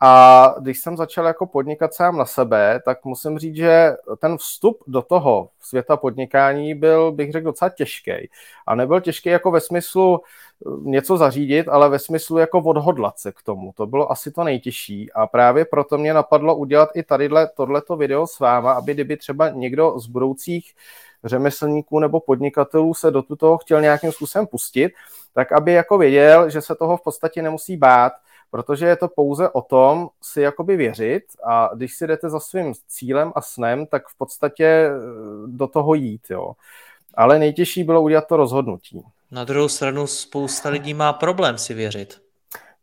a 0.03 0.55
když 0.59 0.79
jsem 0.79 0.97
začal 0.97 1.25
jako 1.25 1.45
podnikat 1.45 1.93
sám 1.93 2.17
na 2.17 2.25
sebe, 2.25 2.81
tak 2.85 3.05
musím 3.05 3.39
říct, 3.39 3.55
že 3.55 3.95
ten 4.19 4.37
vstup 4.37 4.83
do 4.87 5.01
toho 5.01 5.49
světa 5.59 5.97
podnikání 5.97 6.75
byl, 6.75 7.11
bych 7.11 7.31
řekl, 7.31 7.45
docela 7.45 7.69
těžký. 7.69 8.11
A 8.67 8.75
nebyl 8.75 9.01
těžký 9.01 9.29
jako 9.29 9.51
ve 9.51 9.61
smyslu 9.61 10.21
eh, 10.21 10.69
něco 10.81 11.17
zařídit, 11.17 11.67
ale 11.67 11.89
ve 11.89 11.99
smyslu 11.99 12.37
jako 12.37 12.59
odhodlat 12.59 13.19
se 13.19 13.31
k 13.31 13.41
tomu. 13.41 13.73
To 13.77 13.87
bylo 13.87 14.11
asi 14.11 14.31
to 14.31 14.43
nejtěžší. 14.43 15.11
A 15.11 15.27
právě 15.27 15.65
proto 15.65 15.97
mě 15.97 16.13
napadlo 16.13 16.55
udělat 16.55 16.89
i 16.95 17.03
tadyhle 17.03 17.47
tohleto 17.47 17.95
video 17.95 18.27
s 18.27 18.39
váma, 18.39 18.71
aby 18.71 18.93
kdyby 18.93 19.17
třeba 19.17 19.49
někdo 19.49 19.99
z 19.99 20.07
budoucích 20.07 20.73
řemeslníků 21.23 21.99
nebo 21.99 22.19
podnikatelů 22.19 22.93
se 22.93 23.11
do 23.11 23.23
toho 23.23 23.57
chtěl 23.57 23.81
nějakým 23.81 24.11
způsobem 24.11 24.47
pustit, 24.47 24.91
tak 25.33 25.51
aby 25.51 25.73
jako 25.73 25.97
věděl, 25.97 26.49
že 26.49 26.61
se 26.61 26.75
toho 26.75 26.97
v 26.97 27.03
podstatě 27.03 27.41
nemusí 27.41 27.77
bát, 27.77 28.13
protože 28.51 28.85
je 28.85 28.95
to 28.95 29.07
pouze 29.07 29.49
o 29.49 29.61
tom 29.61 30.09
si 30.21 30.41
jakoby 30.41 30.77
věřit 30.77 31.23
a 31.43 31.69
když 31.75 31.95
si 31.95 32.07
jdete 32.07 32.29
za 32.29 32.39
svým 32.39 32.73
cílem 32.87 33.31
a 33.35 33.41
snem, 33.41 33.85
tak 33.85 34.07
v 34.07 34.17
podstatě 34.17 34.65
eh, 34.65 34.91
do 35.47 35.67
toho 35.67 35.93
jít, 35.93 36.21
jo. 36.29 36.53
Ale 37.13 37.39
nejtěžší 37.39 37.83
bylo 37.83 38.01
udělat 38.01 38.27
to 38.27 38.37
rozhodnutí. 38.37 39.01
Na 39.31 39.43
druhou 39.43 39.67
stranu 39.67 40.07
spousta 40.07 40.69
lidí 40.69 40.93
má 40.93 41.13
problém 41.13 41.57
si 41.57 41.73
věřit. 41.73 42.21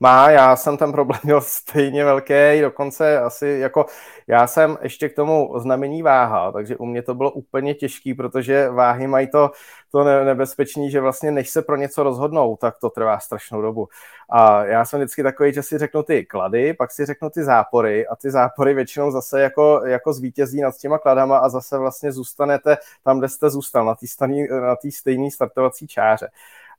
Má, 0.00 0.30
já 0.30 0.56
jsem 0.56 0.76
ten 0.76 0.92
problém 0.92 1.20
měl 1.24 1.40
stejně 1.40 2.04
velký, 2.04 2.60
dokonce 2.60 3.18
asi 3.20 3.46
jako, 3.46 3.86
já 4.26 4.46
jsem 4.46 4.78
ještě 4.82 5.08
k 5.08 5.14
tomu 5.16 5.54
znamení 5.58 6.02
váha, 6.02 6.52
takže 6.52 6.76
u 6.76 6.86
mě 6.86 7.02
to 7.02 7.14
bylo 7.14 7.30
úplně 7.30 7.74
těžký, 7.74 8.14
protože 8.14 8.68
váhy 8.70 9.06
mají 9.06 9.30
to, 9.30 9.50
to 9.90 10.04
nebezpečný, 10.04 10.90
že 10.90 11.00
vlastně 11.00 11.30
než 11.30 11.50
se 11.50 11.62
pro 11.62 11.76
něco 11.76 12.02
rozhodnou, 12.02 12.56
tak 12.56 12.78
to 12.78 12.90
trvá 12.90 13.18
strašnou 13.18 13.62
dobu. 13.62 13.88
A 14.30 14.64
já 14.64 14.84
jsem 14.84 15.00
vždycky 15.00 15.22
takový, 15.22 15.52
že 15.52 15.62
si 15.62 15.78
řeknu 15.78 16.02
ty 16.02 16.26
klady, 16.26 16.74
pak 16.74 16.92
si 16.92 17.06
řeknu 17.06 17.30
ty 17.30 17.44
zápory 17.44 18.06
a 18.06 18.16
ty 18.16 18.30
zápory 18.30 18.74
většinou 18.74 19.10
zase 19.10 19.40
jako, 19.40 19.82
jako 19.86 20.12
zvítězí 20.12 20.60
nad 20.60 20.76
těma 20.76 20.98
kladama 20.98 21.38
a 21.38 21.48
zase 21.48 21.78
vlastně 21.78 22.12
zůstanete 22.12 22.76
tam, 23.04 23.18
kde 23.18 23.28
jste 23.28 23.50
zůstal, 23.50 23.84
na 23.84 24.76
té 24.76 24.90
stejné 24.90 25.30
startovací 25.30 25.86
čáře. 25.86 26.28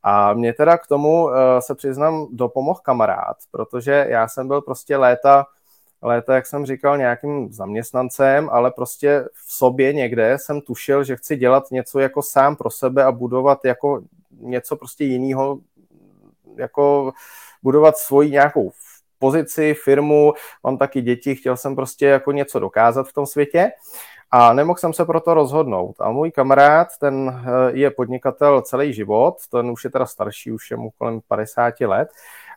A 0.04 0.34
mě 0.34 0.54
teda 0.54 0.78
k 0.78 0.88
tomu 0.88 1.26
uh, 1.26 1.32
se 1.60 1.76
přiznám 1.76 2.28
dopomohl 2.32 2.80
kamarád, 2.84 3.38
protože 3.52 4.06
já 4.10 4.28
jsem 4.28 4.48
byl 4.48 4.62
prostě 4.62 4.98
léta, 4.98 5.46
léta, 6.02 6.36
jak 6.36 6.46
jsem 6.46 6.66
říkal, 6.66 6.98
nějakým 6.98 7.54
zaměstnancem, 7.54 8.50
ale 8.52 8.72
prostě 8.72 9.26
v 9.34 9.54
sobě 9.54 9.94
někde 9.94 10.38
jsem 10.40 10.62
tušil, 10.62 11.04
že 11.04 11.16
chci 11.16 11.36
dělat 11.36 11.72
něco 11.72 12.00
jako 12.00 12.22
sám 12.22 12.56
pro 12.56 12.70
sebe 12.70 13.04
a 13.04 13.12
budovat 13.12 13.66
jako 13.66 14.02
něco 14.32 14.76
prostě 14.76 15.04
jiného, 15.04 15.60
jako 16.56 17.12
budovat 17.64 17.98
svoji 17.98 18.32
nějakou 18.32 18.72
pozici, 19.20 19.74
firmu, 19.74 20.34
mám 20.64 20.78
taky 20.78 21.02
děti, 21.02 21.36
chtěl 21.36 21.58
jsem 21.58 21.76
prostě 21.76 22.06
jako 22.06 22.32
něco 22.32 22.60
dokázat 22.60 23.08
v 23.08 23.14
tom 23.14 23.26
světě 23.26 23.72
a 24.32 24.54
nemohl 24.54 24.78
jsem 24.80 24.94
se 24.94 25.06
proto 25.06 25.34
rozhodnout. 25.34 25.96
A 26.00 26.12
můj 26.12 26.32
kamarád, 26.32 26.88
ten 27.00 27.44
eh, 27.46 27.72
je 27.72 27.92
podnikatel 27.92 28.62
celý 28.62 28.94
život, 28.94 29.36
ten 29.52 29.72
už 29.72 29.84
je 29.84 29.90
teda 29.90 30.06
starší, 30.06 30.52
už 30.52 30.72
je 30.72 30.78
mu 30.78 30.92
kolem 30.98 31.22
50 31.28 31.82
let, 31.82 32.10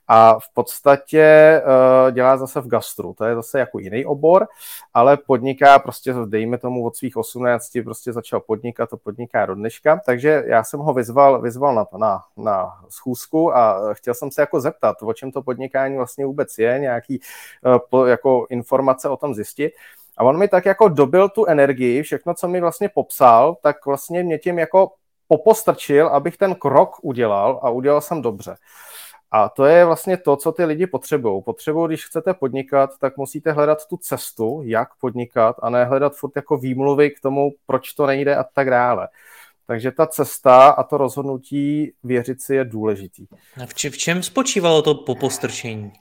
a 0.08 0.38
v 0.38 0.54
podstatě 0.54 1.62
uh, 1.64 2.10
dělá 2.10 2.36
zase 2.36 2.60
v 2.60 2.66
gastru, 2.66 3.14
to 3.18 3.24
je 3.24 3.34
zase 3.34 3.58
jako 3.58 3.78
jiný 3.78 4.04
obor, 4.04 4.46
ale 4.94 5.16
podniká 5.16 5.78
prostě, 5.78 6.14
dejme 6.26 6.58
tomu 6.58 6.86
od 6.86 6.96
svých 6.96 7.16
18, 7.16 7.78
prostě 7.84 8.12
začal 8.12 8.40
podnikat, 8.40 8.90
to 8.90 8.96
podniká 8.96 9.46
do 9.46 9.54
dneška, 9.54 10.00
takže 10.06 10.44
já 10.46 10.64
jsem 10.64 10.80
ho 10.80 10.94
vyzval, 10.94 11.40
vyzval 11.42 11.74
na, 11.74 11.86
na, 11.98 12.22
na 12.36 12.72
schůzku 12.88 13.56
a 13.56 13.94
chtěl 13.94 14.14
jsem 14.14 14.30
se 14.30 14.42
jako 14.42 14.60
zeptat, 14.60 14.96
o 15.02 15.12
čem 15.12 15.32
to 15.32 15.42
podnikání 15.42 15.96
vlastně 15.96 16.26
vůbec 16.26 16.58
je, 16.58 16.78
nějaký 16.78 17.20
jako 18.06 18.46
informace 18.50 19.08
o 19.08 19.16
tom 19.16 19.34
zjistit. 19.34 19.72
A 20.22 20.24
on 20.24 20.38
mi 20.38 20.48
tak 20.48 20.66
jako 20.66 20.88
dobil 20.88 21.28
tu 21.28 21.46
energii, 21.46 22.02
všechno, 22.02 22.34
co 22.34 22.48
mi 22.48 22.60
vlastně 22.60 22.88
popsal, 22.88 23.56
tak 23.62 23.86
vlastně 23.86 24.22
mě 24.22 24.38
tím 24.38 24.58
jako 24.58 24.92
popostrčil, 25.28 26.08
abych 26.08 26.36
ten 26.36 26.54
krok 26.54 26.96
udělal 27.02 27.60
a 27.62 27.70
udělal 27.70 28.00
jsem 28.00 28.22
dobře. 28.22 28.56
A 29.30 29.48
to 29.48 29.64
je 29.64 29.84
vlastně 29.84 30.16
to, 30.16 30.36
co 30.36 30.52
ty 30.52 30.64
lidi 30.64 30.86
potřebují. 30.86 31.42
Potřebují, 31.42 31.88
když 31.88 32.06
chcete 32.06 32.34
podnikat, 32.34 32.90
tak 33.00 33.16
musíte 33.16 33.52
hledat 33.52 33.86
tu 33.86 33.96
cestu, 33.96 34.62
jak 34.64 34.88
podnikat, 35.00 35.56
a 35.62 35.70
ne 35.70 35.84
hledat 35.84 36.16
furt 36.16 36.32
jako 36.36 36.56
výmluvy 36.56 37.10
k 37.10 37.20
tomu, 37.20 37.50
proč 37.66 37.92
to 37.92 38.06
nejde 38.06 38.36
a 38.36 38.44
tak 38.44 38.70
dále. 38.70 39.08
Takže 39.66 39.90
ta 39.90 40.06
cesta 40.06 40.68
a 40.68 40.82
to 40.82 40.96
rozhodnutí 40.96 41.92
věřit 42.04 42.42
si 42.42 42.54
je 42.54 42.64
důležitý. 42.64 43.26
A 43.62 43.66
v, 43.66 43.74
čem 43.74 44.22
spočívalo 44.22 44.82
to 44.82 44.94
popostrčení? 44.94 45.92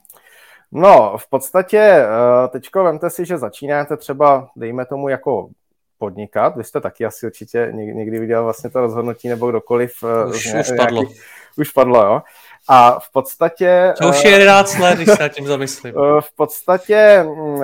No, 0.72 1.18
v 1.18 1.30
podstatě 1.30 1.78
eh, 1.78 2.48
teďko 2.50 2.84
vemte 2.84 3.10
si, 3.10 3.26
že 3.26 3.38
začínáte 3.38 3.98
třeba, 3.98 4.50
dejme 4.56 4.86
tomu, 4.86 5.10
jako 5.10 5.50
podnikat. 5.98 6.56
Vy 6.58 6.64
jste 6.64 6.82
taky 6.82 7.06
asi 7.06 7.26
určitě 7.26 7.70
někdy 7.74 8.20
viděl 8.20 8.44
vlastně 8.44 8.70
to 8.70 8.82
rozhodnutí 8.82 9.30
nebo 9.30 9.50
kdokoliv. 9.50 9.94
Eh, 10.04 10.26
už, 10.30 10.54
už 10.60 10.72
padlo. 10.78 11.04
Už 11.58 11.72
padlo, 11.72 12.06
jo. 12.06 12.22
A 12.68 13.00
v 13.00 13.12
podstatě... 13.12 13.94
To 14.02 14.10
už 14.10 14.24
je 14.24 14.32
11 14.32 14.80
let, 14.80 14.96
když 14.96 15.10
se 15.10 15.30
tím 15.34 15.48
zamyslím. 15.48 15.94
Eh, 15.98 16.22
v 16.22 16.36
podstatě 16.36 17.24
uh, 17.28 17.64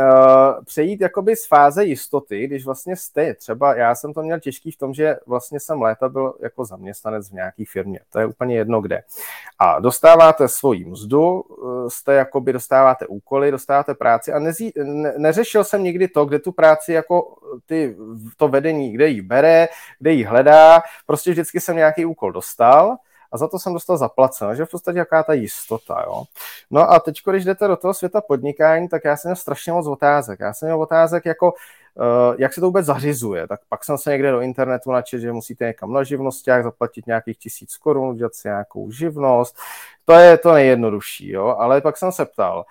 přejít 0.65 1.01
jakoby 1.01 1.35
z 1.35 1.47
fáze 1.47 1.85
jistoty, 1.85 2.47
když 2.47 2.65
vlastně 2.65 2.95
jste, 2.95 3.33
třeba 3.33 3.75
já 3.75 3.95
jsem 3.95 4.13
to 4.13 4.21
měl 4.21 4.39
těžký 4.39 4.71
v 4.71 4.77
tom, 4.77 4.93
že 4.93 5.15
vlastně 5.27 5.59
jsem 5.59 5.81
léta 5.81 6.09
byl 6.09 6.33
jako 6.41 6.65
zaměstnanec 6.65 7.29
v 7.29 7.33
nějaké 7.33 7.63
firmě. 7.67 7.99
To 8.09 8.19
je 8.19 8.25
úplně 8.25 8.55
jedno 8.55 8.81
kde. 8.81 9.01
A 9.59 9.79
dostáváte 9.79 10.47
svoji 10.47 10.85
mzdu, 10.85 11.43
eh, 11.51 11.89
jste 11.89 12.13
jakoby 12.13 12.53
dostáváte 12.53 13.07
úkoly, 13.07 13.51
dostáváte 13.51 13.93
práci 13.93 14.33
a 14.33 14.39
nezí, 14.39 14.71
ne, 14.83 15.13
neřešil 15.17 15.63
jsem 15.63 15.83
nikdy 15.83 16.07
to, 16.07 16.25
kde 16.25 16.39
tu 16.39 16.51
práci 16.51 16.93
jako 16.93 17.35
ty, 17.65 17.95
to 18.37 18.47
vedení, 18.47 18.91
kde 18.91 19.07
ji 19.07 19.21
bere, 19.21 19.67
kde 19.99 20.11
ji 20.11 20.23
hledá. 20.23 20.83
Prostě 21.05 21.31
vždycky 21.31 21.59
jsem 21.59 21.75
nějaký 21.75 22.05
úkol 22.05 22.31
dostal 22.31 22.97
a 23.31 23.38
za 23.38 23.48
to 23.48 23.60
jsem 23.60 23.74
dostal 23.74 23.98
zaplaceno, 23.98 24.55
že 24.55 24.65
v 24.65 24.72
podstatě 24.72 24.98
jaká 24.98 25.24
ta 25.24 25.34
jistota, 25.34 26.03
jo. 26.05 26.24
No 26.72 26.91
a 26.91 27.00
teď, 27.00 27.17
když 27.29 27.46
jdete 27.46 27.67
do 27.67 27.75
toho 27.77 27.93
světa 27.93 28.22
podnikání, 28.22 28.89
tak 28.89 29.01
já 29.05 29.17
jsem 29.17 29.29
měl 29.29 29.36
strašně 29.36 29.74
moc 29.74 29.88
otázek. 29.88 30.39
Já 30.39 30.53
jsem 30.53 30.67
měl 30.67 30.81
otázek 30.81 31.25
jako, 31.25 31.53
jak 32.37 32.53
se 32.53 32.61
to 32.61 32.65
vůbec 32.65 32.85
zařizuje. 32.85 33.47
Tak 33.47 33.59
pak 33.69 33.83
jsem 33.83 33.97
se 33.97 34.11
někde 34.11 34.31
do 34.31 34.41
internetu 34.41 34.91
načet, 34.91 35.19
že 35.19 35.31
musíte 35.31 35.65
někam 35.65 35.93
na 35.93 36.03
živnosták 36.03 36.63
zaplatit 36.63 37.07
nějakých 37.07 37.37
tisíc 37.37 37.77
korun, 37.77 38.09
udělat 38.09 38.35
si 38.35 38.47
nějakou 38.47 38.91
živnost, 38.91 39.57
to 40.09 40.13
je 40.13 40.37
to 40.37 40.53
nejjednodušší, 40.53 41.31
jo? 41.31 41.55
ale 41.57 41.81
pak 41.81 41.97
jsem 41.97 42.11
se 42.11 42.25
ptal, 42.25 42.65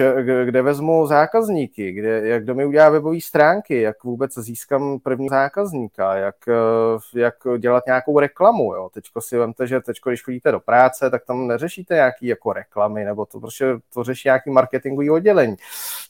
eh, 0.00 0.44
kde 0.44 0.62
vezmu 0.62 1.06
zákazníky, 1.06 1.92
kde, 1.92 2.28
jak 2.28 2.42
kdo 2.42 2.54
mi 2.54 2.64
udělá 2.66 2.88
webové 2.88 3.20
stránky, 3.20 3.80
jak 3.80 4.04
vůbec 4.04 4.38
získám 4.38 4.98
první 5.00 5.28
zákazníka, 5.28 6.14
jak, 6.14 6.34
eh, 6.48 7.20
jak 7.20 7.34
dělat 7.58 7.86
nějakou 7.86 8.18
reklamu. 8.18 8.74
Jo? 8.74 8.90
Teďko 8.94 9.20
si 9.20 9.38
vemte, 9.38 9.66
že 9.66 9.80
teďko, 9.80 10.10
když 10.10 10.22
chodíte 10.22 10.52
do 10.52 10.60
práce, 10.60 11.10
tak 11.10 11.24
tam 11.24 11.46
neřešíte 11.46 11.94
nějaký 11.94 12.26
jako 12.26 12.52
reklamy, 12.52 13.04
nebo 13.04 13.26
to 13.26 13.40
prostě 13.40 13.66
to 13.94 14.04
řeší 14.04 14.28
nějaký 14.28 14.50
marketingový 14.50 15.10
oddělení. 15.10 15.56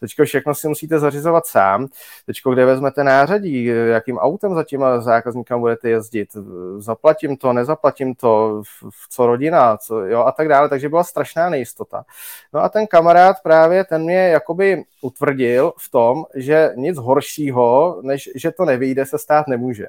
Teďko 0.00 0.24
všechno 0.24 0.54
si 0.54 0.68
musíte 0.68 0.98
zařizovat 0.98 1.46
sám. 1.46 1.88
Teďko, 2.26 2.52
kde 2.52 2.64
vezmete 2.64 3.04
nářadí, 3.04 3.64
jakým 3.64 4.18
autem 4.18 4.54
za 4.54 4.64
těma 4.64 5.00
zákazníkama 5.00 5.60
budete 5.60 5.88
jezdit, 5.88 6.28
zaplatím 6.78 7.36
to, 7.36 7.52
nezaplatím 7.52 8.14
to, 8.14 8.62
co 9.10 9.26
rodina, 9.26 9.76
co, 9.76 10.00
jo, 10.00 10.20
a 10.20 10.32
tak 10.32 10.48
dále, 10.48 10.68
takže 10.68 10.88
byla 10.88 11.04
strašná 11.04 11.50
nejistota. 11.50 12.04
No 12.52 12.60
a 12.60 12.68
ten 12.68 12.86
kamarád 12.86 13.36
právě, 13.42 13.84
ten 13.84 14.02
mě 14.02 14.28
jakoby 14.28 14.84
utvrdil 15.00 15.72
v 15.78 15.90
tom, 15.90 16.24
že 16.34 16.70
nic 16.76 16.98
horšího, 16.98 18.00
než 18.02 18.30
že 18.34 18.50
to 18.50 18.64
nevyjde, 18.64 19.06
se 19.06 19.18
stát 19.18 19.48
nemůže. 19.48 19.86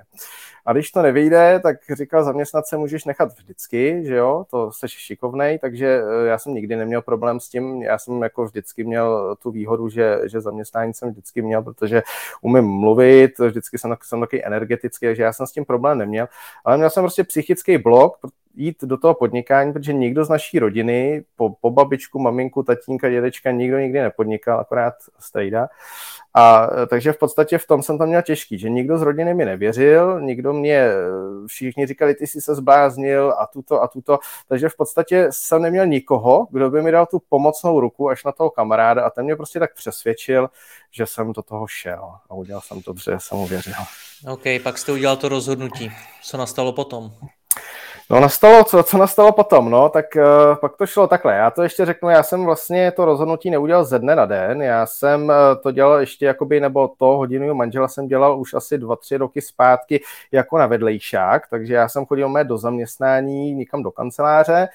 A 0.65 0.73
když 0.73 0.91
to 0.91 1.01
nevyjde, 1.01 1.59
tak 1.63 1.77
říkal, 1.93 2.23
zaměstnat 2.23 2.65
můžeš 2.75 3.05
nechat 3.05 3.33
vždycky, 3.37 4.01
že 4.05 4.15
jo, 4.15 4.45
to 4.49 4.71
jsi 4.71 4.87
šikovnej, 4.87 5.59
takže 5.59 6.01
eh, 6.03 6.27
já 6.27 6.37
jsem 6.37 6.53
nikdy 6.53 6.75
neměl 6.75 7.01
problém 7.01 7.39
s 7.39 7.49
tím, 7.49 7.81
já 7.83 7.97
jsem 7.97 8.21
jako 8.21 8.45
vždycky 8.45 8.83
měl 8.83 9.35
tu 9.35 9.51
výhodu, 9.51 9.89
že, 9.89 10.19
že 10.25 10.41
zaměstnání 10.41 10.93
jsem 10.93 11.11
vždycky 11.11 11.41
měl, 11.41 11.63
protože 11.63 12.03
umím 12.41 12.65
mluvit, 12.65 13.39
vždycky 13.39 13.77
jsem, 13.77 13.95
jsem 14.03 14.19
taky 14.19 14.45
energetický, 14.45 15.05
takže 15.05 15.23
já 15.23 15.33
jsem 15.33 15.47
s 15.47 15.51
tím 15.51 15.65
problém 15.65 15.97
neměl, 15.97 16.27
ale 16.65 16.77
měl 16.77 16.89
jsem 16.89 17.03
prostě 17.03 17.23
psychický 17.23 17.77
blok, 17.77 18.17
jít 18.55 18.83
do 18.83 18.97
toho 18.97 19.13
podnikání, 19.13 19.73
protože 19.73 19.93
nikdo 19.93 20.25
z 20.25 20.29
naší 20.29 20.59
rodiny, 20.59 21.23
po, 21.35 21.49
po 21.61 21.71
babičku, 21.71 22.19
maminku, 22.19 22.63
tatínka, 22.63 23.09
dědečka, 23.09 23.51
nikdo 23.51 23.79
nikdy 23.79 24.01
nepodnikal, 24.01 24.59
akorát 24.59 24.93
strejda. 25.19 25.67
A 26.35 26.69
takže 26.87 27.13
v 27.13 27.17
podstatě 27.17 27.57
v 27.57 27.67
tom 27.67 27.83
jsem 27.83 27.97
to 27.97 28.05
měl 28.05 28.21
těžký, 28.21 28.57
že 28.57 28.69
nikdo 28.69 28.97
z 28.97 29.01
rodiny 29.01 29.33
mi 29.33 29.45
nevěřil, 29.45 30.21
nikdo 30.21 30.53
mě, 30.53 30.89
všichni 31.47 31.85
říkali, 31.85 32.15
ty 32.15 32.27
jsi 32.27 32.41
se 32.41 32.55
zbláznil 32.55 33.33
a 33.37 33.47
tuto 33.47 33.81
a 33.81 33.87
tuto, 33.87 34.19
takže 34.47 34.69
v 34.69 34.75
podstatě 34.75 35.27
jsem 35.29 35.61
neměl 35.61 35.87
nikoho, 35.87 36.47
kdo 36.51 36.69
by 36.69 36.81
mi 36.81 36.91
dal 36.91 37.05
tu 37.05 37.21
pomocnou 37.29 37.79
ruku 37.79 38.09
až 38.09 38.23
na 38.23 38.31
toho 38.31 38.49
kamaráda 38.49 39.05
a 39.05 39.09
ten 39.09 39.25
mě 39.25 39.35
prostě 39.35 39.59
tak 39.59 39.75
přesvědčil, 39.75 40.49
že 40.91 41.05
jsem 41.05 41.33
do 41.33 41.41
toho 41.41 41.67
šel 41.67 42.13
a 42.29 42.33
udělal 42.33 42.61
jsem 42.61 42.81
to, 42.81 42.93
protože 42.93 43.17
jsem 43.19 43.37
mu 43.37 43.47
věřil. 43.47 43.73
OK, 44.27 44.43
pak 44.63 44.77
jste 44.77 44.91
udělal 44.91 45.17
to 45.17 45.29
rozhodnutí. 45.29 45.91
Co 46.23 46.37
nastalo 46.37 46.73
potom? 46.73 47.11
No 48.13 48.19
nastalo, 48.19 48.63
co, 48.63 48.83
co 48.83 48.97
nastalo 48.97 49.31
potom, 49.31 49.69
no, 49.69 49.89
tak 49.89 50.05
uh, 50.15 50.55
pak 50.55 50.77
to 50.77 50.85
šlo 50.85 51.07
takhle. 51.07 51.35
Já 51.35 51.51
to 51.51 51.63
ještě 51.63 51.85
řeknu, 51.85 52.09
já 52.09 52.23
jsem 52.23 52.45
vlastně 52.45 52.91
to 52.91 53.05
rozhodnutí 53.05 53.49
neudělal 53.49 53.85
ze 53.85 53.99
dne 53.99 54.15
na 54.15 54.25
den, 54.25 54.61
já 54.61 54.85
jsem 54.85 55.23
uh, 55.23 55.35
to 55.63 55.71
dělal 55.71 55.99
ještě 55.99 56.25
jakoby, 56.25 56.59
nebo 56.59 56.87
to 56.97 57.05
hodinu 57.05 57.53
manžela 57.53 57.87
jsem 57.87 58.07
dělal 58.07 58.39
už 58.39 58.53
asi 58.53 58.77
dva, 58.77 58.95
tři 58.95 59.17
roky 59.17 59.41
zpátky 59.41 60.03
jako 60.31 60.57
na 60.57 60.67
vedlejšák, 60.67 61.47
takže 61.49 61.73
já 61.73 61.89
jsem 61.89 62.05
chodil 62.05 62.29
mé 62.29 62.43
do 62.43 62.57
zaměstnání 62.57 63.53
někam 63.53 63.83
do 63.83 63.91
kanceláře 63.91 64.67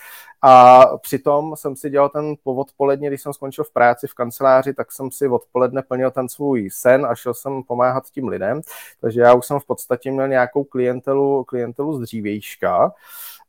a 0.42 0.87
přitom 0.97 1.57
jsem 1.57 1.76
si 1.76 1.90
dělal 1.90 2.09
ten 2.09 2.35
odpoledně, 2.45 3.09
když 3.09 3.23
jsem 3.23 3.33
skončil 3.33 3.64
v 3.64 3.73
práci 3.73 4.07
v 4.07 4.14
kanceláři, 4.14 4.75
tak 4.75 4.92
jsem 4.92 5.11
si 5.11 5.28
odpoledne 5.28 5.83
plnil 5.83 6.11
ten 6.11 6.28
svůj 6.28 6.68
sen 6.73 7.07
a 7.07 7.14
šel 7.14 7.35
jsem 7.35 7.62
pomáhat 7.62 8.04
tím 8.11 8.28
lidem. 8.28 8.61
Takže 9.00 9.21
já 9.21 9.35
už 9.35 9.47
jsem 9.47 9.61
v 9.61 9.66
podstatě 9.66 10.11
měl 10.11 10.28
nějakou 10.28 10.64
klientelu, 10.64 11.45
klientelu 11.45 11.99
z 11.99 12.00
dřívějška. 12.00 12.92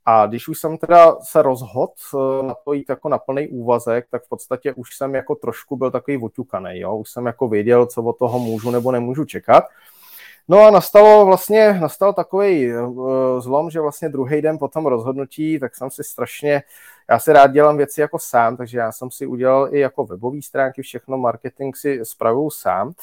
A 0.05 0.25
když 0.25 0.48
už 0.48 0.60
jsem 0.60 0.77
teda 0.77 1.17
se 1.22 1.41
rozhodl 1.41 1.93
eh, 2.13 2.43
na 2.43 2.53
to 2.65 2.74
jít 2.74 2.89
jako 2.89 3.10
na 3.10 3.17
plný 3.17 3.48
úvazek, 3.48 4.08
tak 4.12 4.24
v 4.24 4.29
podstatě 4.29 4.74
už 4.74 4.98
jsem 4.98 5.15
jako 5.15 5.36
trošku 5.36 5.77
byl 5.77 5.91
takový 5.91 6.17
oťukaný, 6.17 6.79
jo? 6.79 6.96
už 6.98 7.10
jsem 7.10 7.25
jako 7.25 7.48
věděl, 7.48 7.86
co 7.86 8.03
od 8.03 8.17
toho 8.17 8.39
můžu 8.39 8.72
nebo 8.72 8.91
nemůžu 8.91 9.25
čekat. 9.25 9.63
No 10.51 10.60
a 10.60 10.72
nastalo 10.72 11.25
vlastně, 11.25 11.74
nastal 11.74 12.13
takový 12.13 12.74
uh, 12.74 13.39
zlom, 13.39 13.70
že 13.70 13.82
vlastně 13.82 14.10
druhý 14.10 14.41
den 14.41 14.58
po 14.58 14.68
tom 14.68 14.86
rozhodnutí, 14.86 15.60
tak 15.60 15.75
jsem 15.75 15.91
si 15.91 16.03
strašně, 16.03 16.63
já 17.10 17.20
si 17.20 17.34
rád 17.34 17.48
dělám 17.48 17.77
věci 17.77 18.01
jako 18.01 18.20
sám, 18.20 18.58
takže 18.58 18.77
já 18.77 18.91
jsem 18.91 19.12
si 19.12 19.25
udělal 19.27 19.75
i 19.75 19.79
jako 19.79 20.06
webové 20.06 20.41
stránky, 20.41 20.82
všechno, 20.82 21.18
marketing 21.18 21.75
si 21.75 22.00
spravuju 22.03 22.50
sám. 22.50 22.94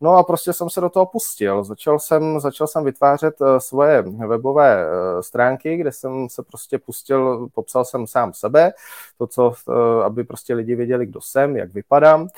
No 0.00 0.16
a 0.16 0.22
prostě 0.22 0.52
jsem 0.52 0.70
se 0.70 0.80
do 0.80 0.90
toho 0.90 1.06
pustil. 1.06 1.64
Začal 1.64 1.98
jsem, 1.98 2.40
začal 2.40 2.66
jsem 2.66 2.84
vytvářet 2.84 3.40
uh, 3.40 3.58
svoje 3.58 4.02
webové 4.02 4.86
uh, 4.86 5.20
stránky, 5.20 5.76
kde 5.76 5.92
jsem 5.92 6.28
se 6.28 6.42
prostě 6.42 6.78
pustil, 6.78 7.48
popsal 7.54 7.84
jsem 7.84 8.06
sám 8.06 8.32
sebe, 8.32 8.72
to, 9.18 9.26
co, 9.26 9.54
aby 10.04 10.24
prostě 10.24 10.54
lidi 10.54 10.74
věděli, 10.74 11.06
kdo 11.06 11.20
jsem, 11.20 11.56
jak 11.56 11.72
vypadám. 11.72 12.28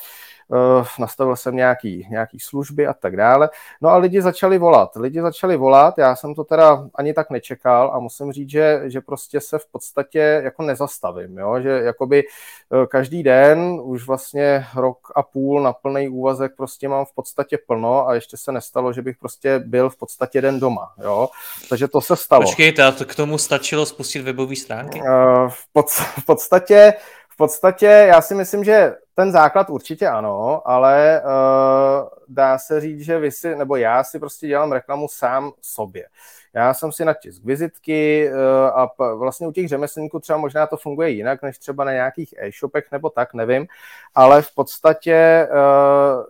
Eh, 0.52 0.84
nastavil 0.98 1.36
jsem 1.36 1.56
nějaký, 1.56 2.06
nějaký 2.10 2.40
služby 2.40 2.86
a 2.86 2.92
tak 2.92 3.16
dále. 3.16 3.50
No 3.80 3.88
a 3.88 3.96
lidi 3.96 4.22
začali 4.22 4.58
volat. 4.58 4.96
Lidi 4.96 5.20
začali 5.20 5.56
volat, 5.56 5.98
já 5.98 6.16
jsem 6.16 6.34
to 6.34 6.44
teda 6.44 6.88
ani 6.94 7.14
tak 7.14 7.30
nečekal 7.30 7.90
a 7.94 7.98
musím 7.98 8.32
říct, 8.32 8.50
že, 8.50 8.82
že 8.84 9.00
prostě 9.00 9.40
se 9.40 9.58
v 9.58 9.66
podstatě 9.66 10.40
jako 10.44 10.62
nezastavím, 10.62 11.38
jo? 11.38 11.60
že 11.60 11.68
jakoby 11.68 12.24
eh, 12.24 12.86
každý 12.86 13.22
den 13.22 13.80
už 13.82 14.06
vlastně 14.06 14.66
rok 14.76 14.98
a 15.14 15.22
půl 15.22 15.62
na 15.62 15.72
plný 15.72 16.08
úvazek 16.08 16.52
prostě 16.56 16.88
mám 16.88 17.04
v 17.04 17.14
podstatě 17.14 17.58
plno 17.66 18.08
a 18.08 18.14
ještě 18.14 18.36
se 18.36 18.52
nestalo, 18.52 18.92
že 18.92 19.02
bych 19.02 19.16
prostě 19.16 19.58
byl 19.58 19.90
v 19.90 19.96
podstatě 19.96 20.40
den 20.40 20.60
doma, 20.60 20.92
jo? 21.02 21.28
takže 21.68 21.88
to 21.88 22.00
se 22.00 22.16
stalo. 22.16 22.42
Počkejte, 22.42 22.84
a 22.84 22.92
to 22.92 23.04
k 23.04 23.14
tomu 23.14 23.38
stačilo 23.38 23.86
spustit 23.86 24.22
webové 24.22 24.56
stránky? 24.56 25.00
Uh, 25.00 25.48
v, 25.48 25.72
pod, 25.72 25.90
v 25.90 26.24
podstatě 26.24 26.94
v 27.28 27.36
podstatě 27.36 27.86
já 27.86 28.20
si 28.22 28.34
myslím, 28.34 28.64
že 28.64 28.94
ten 29.18 29.32
základ 29.32 29.70
určitě 29.70 30.08
ano, 30.08 30.62
ale 30.68 31.22
uh, 31.24 32.08
dá 32.28 32.58
se 32.58 32.80
říct, 32.80 33.00
že 33.00 33.18
vy 33.18 33.30
si, 33.30 33.56
nebo 33.56 33.76
já 33.76 34.04
si 34.04 34.18
prostě 34.18 34.46
dělám 34.46 34.72
reklamu 34.72 35.08
sám 35.08 35.52
sobě. 35.62 36.06
Já 36.54 36.74
jsem 36.74 36.92
si 36.92 37.04
natisk 37.04 37.44
vizitky 37.44 38.30
uh, 38.30 38.38
a 38.74 38.86
p- 38.86 39.14
vlastně 39.14 39.48
u 39.48 39.52
těch 39.52 39.68
řemeslníků 39.68 40.20
třeba 40.20 40.38
možná 40.38 40.66
to 40.66 40.76
funguje 40.76 41.10
jinak, 41.10 41.42
než 41.42 41.58
třeba 41.58 41.84
na 41.84 41.92
nějakých 41.92 42.34
e-shopech 42.38 42.84
nebo 42.92 43.10
tak, 43.10 43.34
nevím, 43.34 43.66
ale 44.14 44.42
v 44.42 44.54
podstatě 44.54 45.48
uh, 45.50 46.24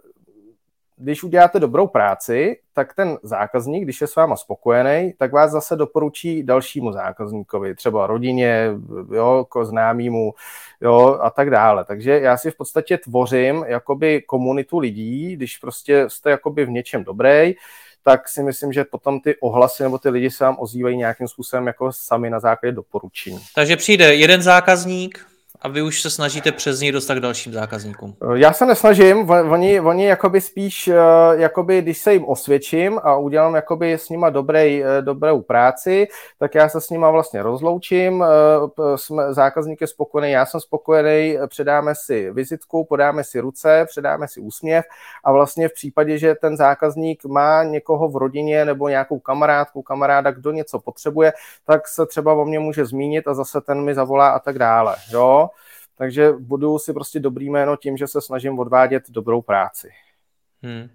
když 0.97 1.25
uděláte 1.25 1.61
dobrou 1.61 1.87
práci, 1.87 2.57
tak 2.73 2.95
ten 2.95 3.19
zákazník, 3.23 3.85
když 3.85 4.01
je 4.01 4.07
s 4.07 4.17
váma 4.17 4.37
spokojený, 4.37 5.15
tak 5.19 5.33
vás 5.33 5.51
zase 5.51 5.77
doporučí 5.77 6.43
dalšímu 6.43 6.93
zákazníkovi, 6.93 7.75
třeba 7.75 8.07
rodině, 8.07 8.71
jo, 9.15 9.47
známýmu, 9.63 10.35
jo, 10.81 11.19
a 11.21 11.31
tak 11.31 11.51
dále. 11.51 11.85
Takže 11.85 12.21
já 12.21 12.37
si 12.37 12.51
v 12.51 12.57
podstatě 12.57 12.99
tvořím 12.99 13.65
jakoby 13.69 14.23
komunitu 14.23 14.79
lidí, 14.79 15.37
když 15.37 15.59
prostě 15.59 16.05
jste 16.09 16.31
jakoby 16.31 16.65
v 16.65 16.71
něčem 16.71 17.05
dobrý, 17.05 17.55
tak 18.05 18.29
si 18.29 18.43
myslím, 18.43 18.73
že 18.73 18.85
potom 18.85 19.21
ty 19.21 19.37
ohlasy 19.41 19.83
nebo 19.83 19.99
ty 19.99 20.09
lidi 20.09 20.31
se 20.31 20.45
vám 20.45 20.57
ozývají 20.59 20.97
nějakým 20.97 21.29
způsobem 21.29 21.67
jako 21.67 21.93
sami 21.93 22.31
na 22.31 22.41
základě 22.41 22.73
doporučení. 22.73 23.41
Takže 23.55 23.77
přijde 23.77 24.15
jeden 24.15 24.43
zákazník, 24.43 25.27
a 25.61 25.69
vy 25.69 25.83
už 25.83 26.03
se 26.03 26.11
snažíte 26.11 26.53
přes 26.53 26.81
něj 26.81 26.93
dostat 26.93 27.15
k 27.15 27.21
dalším 27.21 27.53
zákazníkům? 27.53 28.17
Eh, 28.23 28.39
já 28.39 28.53
se 28.53 28.67
nesnažím, 28.67 29.31
oni, 29.31 29.81
oni 29.81 30.07
jakoby 30.07 30.41
spíš, 30.41 30.89
eh, 30.89 30.95
jakoby, 31.33 31.83
když 31.83 31.99
se 31.99 32.13
jim 32.13 32.25
osvědčím 32.25 33.01
a 33.03 33.17
udělám 33.17 33.55
jakoby 33.55 33.93
s 33.93 34.09
nima 34.09 34.31
dobrý, 34.31 34.85
eh, 34.85 35.03
dobrou 35.03 35.43
práci, 35.43 36.09
tak 36.39 36.55
já 36.55 36.69
se 36.69 36.81
s 36.81 36.91
nima 36.91 37.11
vlastně 37.11 37.43
rozloučím, 37.43 38.25
jsme, 38.97 39.35
zákazník 39.35 39.81
je 39.81 39.87
spokojený, 39.87 40.31
já 40.33 40.47
jsem 40.47 40.61
spokojený, 40.61 41.39
předáme 41.47 41.95
si 41.95 42.31
vizitku, 42.31 42.85
podáme 42.85 43.25
si 43.25 43.41
ruce, 43.41 43.87
předáme 43.89 44.29
si 44.29 44.41
úsměv 44.41 44.85
a 45.25 45.33
vlastně 45.33 45.69
v 45.69 45.73
případě, 45.73 46.19
že 46.19 46.35
ten 46.35 46.57
zákazník 46.57 47.25
má 47.25 47.65
někoho 47.65 48.09
v 48.09 48.17
rodině 48.17 48.65
nebo 48.65 48.89
nějakou 48.89 49.19
kamarádku, 49.19 49.83
kamaráda, 49.83 50.31
kdo 50.31 50.53
něco 50.53 50.79
potřebuje, 50.79 51.33
tak 51.65 51.89
se 51.89 52.07
třeba 52.07 52.35
o 52.35 52.45
mě 52.45 52.59
může 52.59 52.87
zmínit 52.87 53.29
a 53.29 53.35
zase 53.35 53.61
ten 53.61 53.85
mi 53.85 53.95
zavolá 53.95 54.29
a 54.29 54.39
tak 54.39 54.59
dále. 54.59 54.97
Jo? 55.11 55.46
Takže 55.99 56.33
budu 56.33 56.79
si 56.79 56.93
prostě 56.93 57.21
dobrý 57.21 57.51
jméno 57.51 57.77
tím, 57.77 57.97
že 57.97 58.07
se 58.07 58.21
snažím 58.21 58.59
odvádět 58.59 59.03
dobrou 59.09 59.43
práci. 59.43 59.89
Hmm. 60.63 60.89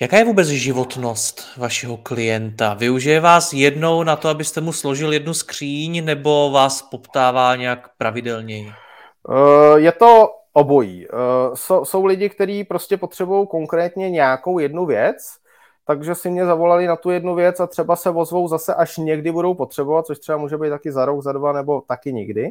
Jaká 0.00 0.16
je 0.16 0.24
vůbec 0.24 0.48
životnost 0.48 1.56
vašeho 1.56 1.96
klienta? 1.96 2.74
Využije 2.74 3.20
vás 3.20 3.52
jednou 3.52 4.02
na 4.02 4.16
to, 4.16 4.28
abyste 4.28 4.60
mu 4.60 4.72
složil 4.72 5.12
jednu 5.12 5.34
skříň, 5.34 6.04
nebo 6.04 6.50
vás 6.50 6.82
poptává 6.82 7.56
nějak 7.56 7.90
pravidelněji? 7.98 8.72
Uh, 9.28 9.76
je 9.76 9.92
to 9.92 10.30
obojí. 10.52 11.08
Uh, 11.08 11.54
jsou, 11.54 11.84
jsou 11.84 12.04
lidi, 12.04 12.28
kteří 12.28 12.64
prostě 12.64 12.96
potřebují 12.96 13.46
konkrétně 13.46 14.10
nějakou 14.10 14.58
jednu 14.58 14.86
věc, 14.86 15.16
takže 15.86 16.14
si 16.14 16.30
mě 16.30 16.46
zavolali 16.46 16.86
na 16.86 16.96
tu 16.96 17.10
jednu 17.10 17.34
věc 17.34 17.60
a 17.60 17.66
třeba 17.66 17.96
se 17.96 18.10
vozvou 18.10 18.48
zase, 18.48 18.74
až 18.74 18.96
někdy 18.96 19.32
budou 19.32 19.54
potřebovat, 19.54 20.06
což 20.06 20.18
třeba 20.18 20.38
může 20.38 20.56
být 20.56 20.70
taky 20.70 20.92
za 20.92 21.04
rok, 21.04 21.22
za 21.22 21.32
dva 21.32 21.52
nebo 21.52 21.80
taky 21.80 22.12
nikdy. 22.12 22.44
Uh, 22.44 22.50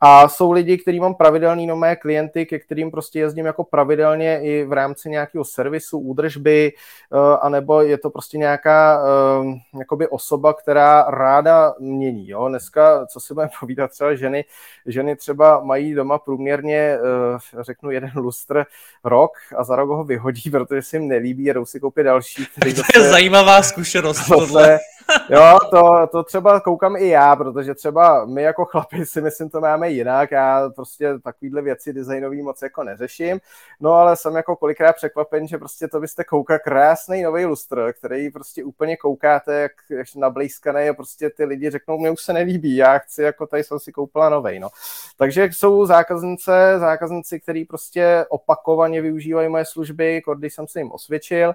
a 0.00 0.28
jsou 0.28 0.52
lidi, 0.52 0.78
kteří 0.78 1.00
mám 1.00 1.14
pravidelný 1.14 1.66
nové 1.66 1.96
klienty, 1.96 2.46
ke 2.46 2.58
kterým 2.58 2.90
prostě 2.90 3.18
jezdím 3.18 3.46
jako 3.46 3.64
pravidelně 3.64 4.40
i 4.42 4.64
v 4.64 4.72
rámci 4.72 5.10
nějakého 5.10 5.44
servisu, 5.44 5.98
údržby, 5.98 6.72
uh, 7.12 7.18
anebo 7.40 7.82
je 7.82 7.98
to 7.98 8.10
prostě 8.10 8.38
nějaká 8.38 9.02
uh, 9.02 9.54
jakoby 9.78 10.08
osoba, 10.08 10.54
která 10.54 11.04
ráda 11.08 11.74
mění. 11.78 12.28
Jo? 12.28 12.48
Dneska, 12.48 13.06
co 13.06 13.20
si 13.20 13.34
budeme 13.34 13.50
povídat, 13.60 13.90
třeba 13.90 14.14
ženy, 14.14 14.44
ženy 14.86 15.16
třeba 15.16 15.60
mají 15.60 15.94
doma 15.94 16.18
průměrně, 16.18 16.98
uh, 17.00 17.62
řeknu, 17.62 17.90
jeden 17.90 18.12
lustr 18.14 18.64
rok 19.04 19.32
a 19.56 19.64
za 19.64 19.76
rok 19.76 19.88
ho 19.88 20.04
vyhodí, 20.04 20.42
protože 20.50 20.82
se 20.82 20.96
jim 20.96 21.08
nelíbí 21.08 21.50
a 21.50 21.52
jdou 21.52 21.64
si 21.64 21.80
koupit 21.80 22.04
další. 22.04 22.46
to 22.60 23.00
je 23.00 23.10
zajímavá 23.10 23.62
zkušenost. 23.62 24.28
Zase, 24.28 24.78
jo, 25.30 25.58
to, 25.70 26.06
to 26.12 26.22
třeba 26.22 26.60
koukám 26.60 26.96
i 26.96 27.08
já, 27.08 27.36
protože 27.36 27.74
třeba 27.74 28.24
my 28.24 28.42
jako 28.42 28.64
chlapi 28.64 29.06
si 29.06 29.20
myslím, 29.20 29.50
to 29.50 29.60
máme 29.60 29.90
jinak. 29.90 30.30
Já 30.30 30.70
prostě 30.76 31.18
takovýhle 31.18 31.62
věci 31.62 31.92
designový 31.92 32.42
moc 32.42 32.62
jako 32.62 32.84
neřeším. 32.84 33.40
No 33.80 33.92
ale 33.92 34.16
jsem 34.16 34.36
jako 34.36 34.56
kolikrát 34.56 34.96
překvapen, 34.96 35.48
že 35.48 35.58
prostě 35.58 35.88
to 35.88 36.00
byste 36.00 36.24
koukal 36.24 36.58
krásný 36.58 37.22
nový 37.22 37.44
lustr, 37.44 37.92
který 37.98 38.30
prostě 38.30 38.64
úplně 38.64 38.96
koukáte, 38.96 39.60
jak, 39.60 39.72
jak 39.90 40.06
nablízkaný 40.16 40.88
a 40.88 40.94
prostě 40.94 41.30
ty 41.30 41.44
lidi 41.44 41.70
řeknou, 41.70 41.98
mě 41.98 42.10
už 42.10 42.22
se 42.22 42.32
nelíbí, 42.32 42.76
já 42.76 42.98
chci, 42.98 43.22
jako 43.22 43.46
tady 43.46 43.64
jsem 43.64 43.78
si 43.78 43.92
koupila 43.92 44.28
novej, 44.28 44.60
no. 44.60 44.68
Takže 45.16 45.44
jsou 45.44 45.86
zákaznice, 45.86 46.74
zákazníci, 46.78 47.40
který 47.40 47.64
prostě 47.64 48.26
opakovaně 48.28 49.02
využívají 49.02 49.48
moje 49.48 49.64
služby, 49.64 50.22
když 50.38 50.54
jsem 50.54 50.68
se 50.68 50.80
jim 50.80 50.92
osvědčil, 50.92 51.54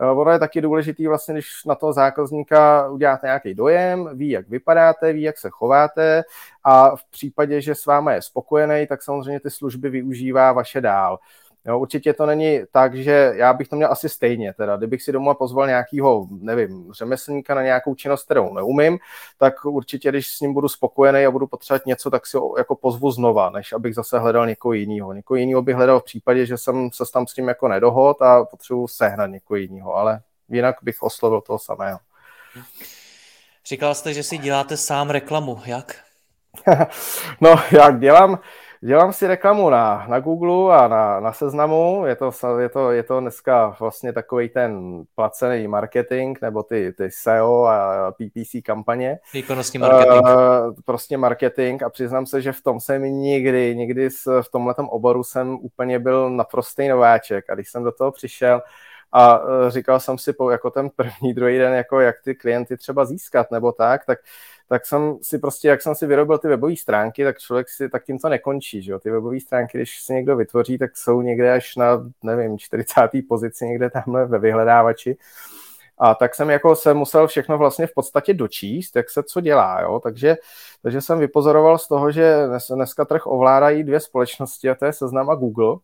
ono 0.00 0.30
je 0.30 0.38
taky 0.38 0.60
důležitý 0.60 1.06
vlastně, 1.06 1.34
když 1.34 1.64
na 1.66 1.74
toho 1.74 1.92
zákazníka 1.92 2.88
uděláte 2.88 3.26
nějaký 3.26 3.54
dojem, 3.54 4.10
ví, 4.14 4.28
jak 4.28 4.48
vypadáte, 4.48 5.12
ví, 5.12 5.22
jak 5.22 5.38
se 5.38 5.50
chováte 5.50 6.24
a 6.64 6.96
v 6.96 7.04
případě, 7.10 7.60
že 7.60 7.74
s 7.74 7.86
vámi 7.86 8.12
je 8.12 8.22
spokojený, 8.22 8.86
tak 8.86 9.02
samozřejmě 9.02 9.40
ty 9.40 9.50
služby 9.50 9.90
využívá 9.90 10.52
vaše 10.52 10.80
dál. 10.80 11.18
Jo, 11.68 11.78
určitě 11.78 12.12
to 12.12 12.26
není 12.26 12.60
tak, 12.72 12.94
že 12.94 13.32
já 13.34 13.52
bych 13.52 13.68
to 13.68 13.76
měl 13.76 13.92
asi 13.92 14.08
stejně, 14.08 14.52
teda 14.52 14.76
kdybych 14.76 15.02
si 15.02 15.12
doma 15.12 15.34
pozval 15.34 15.66
nějakého, 15.66 16.26
nevím, 16.30 16.92
řemeslníka 16.92 17.54
na 17.54 17.62
nějakou 17.62 17.94
činnost, 17.94 18.24
kterou 18.24 18.54
neumím, 18.54 18.98
tak 19.38 19.64
určitě, 19.64 20.08
když 20.08 20.26
s 20.28 20.40
ním 20.40 20.54
budu 20.54 20.68
spokojený 20.68 21.26
a 21.26 21.30
budu 21.30 21.46
potřebovat 21.46 21.86
něco, 21.86 22.10
tak 22.10 22.26
si 22.26 22.36
ho 22.36 22.58
jako 22.58 22.74
pozvu 22.74 23.10
znova, 23.10 23.50
než 23.50 23.72
abych 23.72 23.94
zase 23.94 24.18
hledal 24.18 24.46
někoho 24.46 24.72
jiného. 24.72 25.12
Někoho 25.12 25.36
jiného 25.36 25.62
bych 25.62 25.76
hledal 25.76 26.00
v 26.00 26.04
případě, 26.04 26.46
že 26.46 26.58
jsem 26.58 26.90
se 26.92 27.04
tam 27.12 27.26
s 27.26 27.34
tím 27.34 27.48
jako 27.48 27.68
nedohod 27.68 28.22
a 28.22 28.44
potřebuji 28.44 28.88
sehnat 28.88 29.30
někoho 29.30 29.56
jiného, 29.56 29.94
ale 29.94 30.20
jinak 30.48 30.76
bych 30.82 31.02
oslovil 31.02 31.40
toho 31.40 31.58
samého. 31.58 31.98
Říkal 33.66 33.94
jste, 33.94 34.14
že 34.14 34.22
si 34.22 34.38
děláte 34.38 34.76
sám 34.76 35.10
reklamu. 35.10 35.60
Jak? 35.64 35.96
no, 37.40 37.56
jak 37.70 38.00
dělám, 38.00 38.38
dělám 38.80 39.12
si 39.12 39.26
reklamu 39.26 39.70
na, 39.70 40.06
na 40.08 40.20
Google 40.20 40.76
a 40.76 40.88
na, 40.88 41.20
na 41.20 41.32
seznamu. 41.32 42.06
Je 42.06 42.16
to, 42.16 42.32
je, 42.58 42.68
to, 42.68 42.90
je 42.90 43.02
to 43.02 43.20
dneska 43.20 43.76
vlastně 43.80 44.12
takový 44.12 44.48
ten 44.48 45.02
placený 45.14 45.68
marketing 45.68 46.38
nebo 46.42 46.62
ty, 46.62 46.92
ty 46.92 47.10
SEO 47.10 47.64
a 47.64 48.10
PPC 48.12 48.56
kampaně. 48.64 49.18
Výkonnostní 49.34 49.78
marketing. 49.78 50.22
Uh, 50.22 50.74
prostě 50.84 51.16
marketing 51.16 51.82
a 51.82 51.90
přiznám 51.90 52.26
se, 52.26 52.42
že 52.42 52.52
v 52.52 52.62
tom 52.62 52.80
jsem 52.80 53.02
nikdy, 53.02 53.76
nikdy 53.76 54.08
v 54.42 54.48
tomhle 54.52 54.74
oboru 54.78 55.24
jsem 55.24 55.58
úplně 55.62 55.98
byl 55.98 56.30
naprostý 56.30 56.88
nováček 56.88 57.50
a 57.50 57.54
když 57.54 57.70
jsem 57.70 57.84
do 57.84 57.92
toho 57.92 58.12
přišel, 58.12 58.62
a 59.12 59.40
e, 59.66 59.70
říkal 59.70 60.00
jsem 60.00 60.18
si 60.18 60.32
po, 60.32 60.50
jako 60.50 60.70
ten 60.70 60.90
první, 60.96 61.34
druhý 61.34 61.58
den, 61.58 61.72
jako 61.72 62.00
jak 62.00 62.16
ty 62.24 62.34
klienty 62.34 62.76
třeba 62.76 63.04
získat 63.04 63.50
nebo 63.50 63.72
tak, 63.72 64.04
tak 64.04 64.18
tak 64.68 64.86
jsem 64.86 65.18
si 65.22 65.38
prostě, 65.38 65.68
jak 65.68 65.82
jsem 65.82 65.94
si 65.94 66.06
vyrobil 66.06 66.38
ty 66.38 66.48
webové 66.48 66.76
stránky, 66.76 67.24
tak 67.24 67.38
člověk 67.38 67.68
si, 67.68 67.88
tak 67.88 68.04
tím 68.04 68.18
to 68.18 68.28
nekončí, 68.28 68.82
že 68.82 68.92
jo? 68.92 68.98
Ty 68.98 69.10
webové 69.10 69.40
stránky, 69.40 69.78
když 69.78 70.00
si 70.00 70.14
někdo 70.14 70.36
vytvoří, 70.36 70.78
tak 70.78 70.96
jsou 70.96 71.22
někde 71.22 71.52
až 71.52 71.76
na, 71.76 72.10
nevím, 72.22 72.58
40. 72.58 72.94
pozici 73.28 73.66
někde 73.66 73.90
tamhle 73.90 74.26
ve 74.26 74.38
vyhledávači. 74.38 75.16
A 75.98 76.14
tak 76.14 76.34
jsem 76.34 76.50
jako 76.50 76.76
se 76.76 76.94
musel 76.94 77.26
všechno 77.26 77.58
vlastně 77.58 77.86
v 77.86 77.94
podstatě 77.94 78.34
dočíst, 78.34 78.96
jak 78.96 79.10
se 79.10 79.22
co 79.22 79.40
dělá, 79.40 79.80
jo? 79.80 80.00
Takže, 80.00 80.36
takže 80.82 81.00
jsem 81.00 81.18
vypozoroval 81.18 81.78
z 81.78 81.88
toho, 81.88 82.12
že 82.12 82.46
dnes, 82.46 82.70
dneska 82.74 83.04
trh 83.04 83.26
ovládají 83.26 83.84
dvě 83.84 84.00
společnosti, 84.00 84.70
a 84.70 84.74
to 84.74 84.84
je 84.84 84.92
Seznam 84.92 85.30
a 85.30 85.34
Google. 85.34 85.76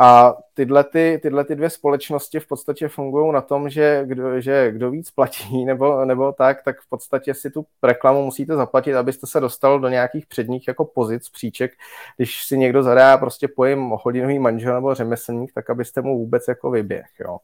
A 0.00 0.36
tyhle, 0.54 0.84
ty, 0.84 1.18
tyhle 1.22 1.44
ty 1.44 1.56
dvě 1.56 1.70
společnosti 1.70 2.40
v 2.40 2.46
podstatě 2.46 2.88
fungují 2.88 3.32
na 3.32 3.40
tom, 3.40 3.70
že 3.70 4.02
kdo, 4.06 4.40
že 4.40 4.72
kdo 4.72 4.90
víc 4.90 5.10
platí 5.10 5.64
nebo, 5.64 6.04
nebo 6.04 6.32
tak, 6.32 6.62
tak 6.62 6.80
v 6.80 6.88
podstatě 6.88 7.34
si 7.34 7.50
tu 7.50 7.66
reklamu 7.82 8.24
musíte 8.24 8.56
zaplatit, 8.56 8.94
abyste 8.94 9.26
se 9.26 9.40
dostal 9.40 9.80
do 9.80 9.88
nějakých 9.88 10.26
předních 10.26 10.68
jako 10.68 10.84
pozic, 10.84 11.28
příček. 11.28 11.72
Když 12.16 12.44
si 12.44 12.58
někdo 12.58 12.82
zadá 12.82 13.18
prostě 13.18 13.48
pojem 13.48 13.90
hodinový 14.02 14.38
manžel 14.38 14.74
nebo 14.74 14.94
řemeslník, 14.94 15.52
tak 15.54 15.70
abyste 15.70 16.02
mu 16.02 16.18
vůbec 16.18 16.48
jako 16.48 16.70
vyběh. 16.70 17.06
Jo. 17.20 17.38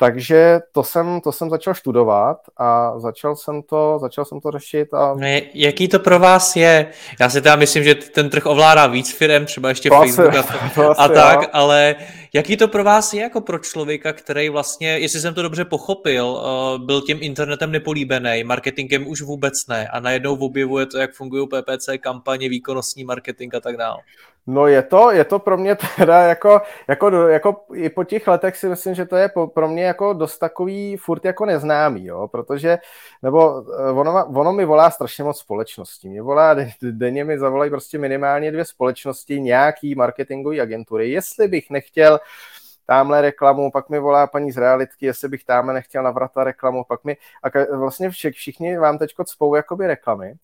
Takže 0.00 0.60
to 0.72 0.82
jsem, 0.82 1.20
to 1.20 1.32
jsem 1.32 1.50
začal 1.50 1.74
studovat 1.74 2.38
a 2.56 2.98
začal 2.98 3.36
jsem 3.36 3.62
to, 3.62 3.98
začal 4.00 4.24
jsem 4.24 4.40
to 4.40 4.50
řešit. 4.50 4.94
A... 4.94 5.14
No 5.14 5.26
jaký 5.54 5.88
to 5.88 5.98
pro 5.98 6.18
vás 6.18 6.56
je? 6.56 6.90
Já 7.20 7.30
si 7.30 7.42
teda 7.42 7.56
myslím, 7.56 7.84
že 7.84 7.94
ten 7.94 8.30
trh 8.30 8.46
ovládá 8.46 8.86
víc 8.86 9.12
firm, 9.12 9.44
třeba 9.44 9.68
ještě 9.68 9.88
to 9.88 9.94
Facebook 9.94 10.34
asi, 10.34 10.80
a, 10.80 10.92
a 10.92 11.08
tak, 11.08 11.42
jo. 11.42 11.48
ale 11.52 11.96
jaký 12.32 12.56
to 12.56 12.68
pro 12.68 12.84
vás 12.84 13.12
je 13.12 13.22
jako 13.22 13.40
pro 13.40 13.58
člověka, 13.58 14.12
který 14.12 14.48
vlastně, 14.48 14.98
jestli 14.98 15.20
jsem 15.20 15.34
to 15.34 15.42
dobře 15.42 15.64
pochopil, 15.64 16.42
eh, 16.44 16.78
byl 16.78 17.02
tím 17.02 17.18
internetem 17.20 17.72
nepolíbený, 17.72 18.44
marketingem 18.44 19.06
už 19.06 19.22
vůbec 19.22 19.66
ne 19.66 19.88
a 19.88 20.00
najednou 20.00 20.36
objevuje 20.36 20.86
to, 20.86 20.98
jak 20.98 21.14
fungují 21.14 21.46
PPC 21.46 21.88
kampaně, 22.00 22.48
výkonnostní 22.48 23.04
marketing 23.04 23.54
a 23.54 23.60
tak 23.60 23.76
dále. 23.76 23.98
No 24.50 24.66
je 24.66 24.82
to, 24.82 25.10
je 25.10 25.24
to 25.24 25.38
pro 25.38 25.58
mě 25.58 25.76
teda 25.96 26.22
jako, 26.22 26.60
jako, 26.88 27.10
jako 27.10 27.64
i 27.74 27.90
po 27.90 28.04
těch 28.04 28.26
letech 28.28 28.56
si 28.56 28.68
myslím, 28.68 28.94
že 28.94 29.06
to 29.06 29.16
je 29.16 29.30
pro 29.54 29.68
mě 29.68 29.84
jako 29.84 30.12
dost 30.12 30.38
takový 30.38 30.96
furt 30.96 31.24
jako 31.24 31.46
neznámý, 31.46 32.06
jo, 32.06 32.28
protože, 32.28 32.78
nebo 33.22 33.64
eh, 33.78 33.90
ono, 33.90 34.26
ono 34.26 34.52
mi 34.52 34.64
volá 34.64 34.90
strašně 34.90 35.24
moc 35.24 35.38
společností. 35.38 36.08
Mě 36.08 36.22
volá, 36.22 36.56
denně 36.82 37.24
mi 37.24 37.38
zavolají 37.38 37.70
prostě 37.70 37.98
minimálně 37.98 38.52
dvě 38.52 38.64
společnosti, 38.64 39.40
nějaký 39.40 39.94
marketingové 39.94 40.60
agentury. 40.60 41.10
Jestli 41.10 41.48
bych 41.48 41.70
nechtěl 41.70 42.20
tamhle 42.86 43.20
reklamu, 43.20 43.70
pak 43.70 43.88
mi 43.88 43.98
volá 43.98 44.26
paní 44.26 44.52
z 44.52 44.56
realitky, 44.56 45.06
jestli 45.06 45.28
bych 45.28 45.44
tamhle 45.44 45.74
nechtěl 45.74 46.02
navrata 46.02 46.44
reklamu, 46.44 46.84
pak 46.84 47.04
mi, 47.04 47.16
a 47.42 47.76
vlastně 47.76 48.10
všichni 48.10 48.78
vám 48.78 48.98
teď 48.98 49.14
cpou 49.24 49.54
jakoby 49.54 49.86
reklamy. 49.86 50.34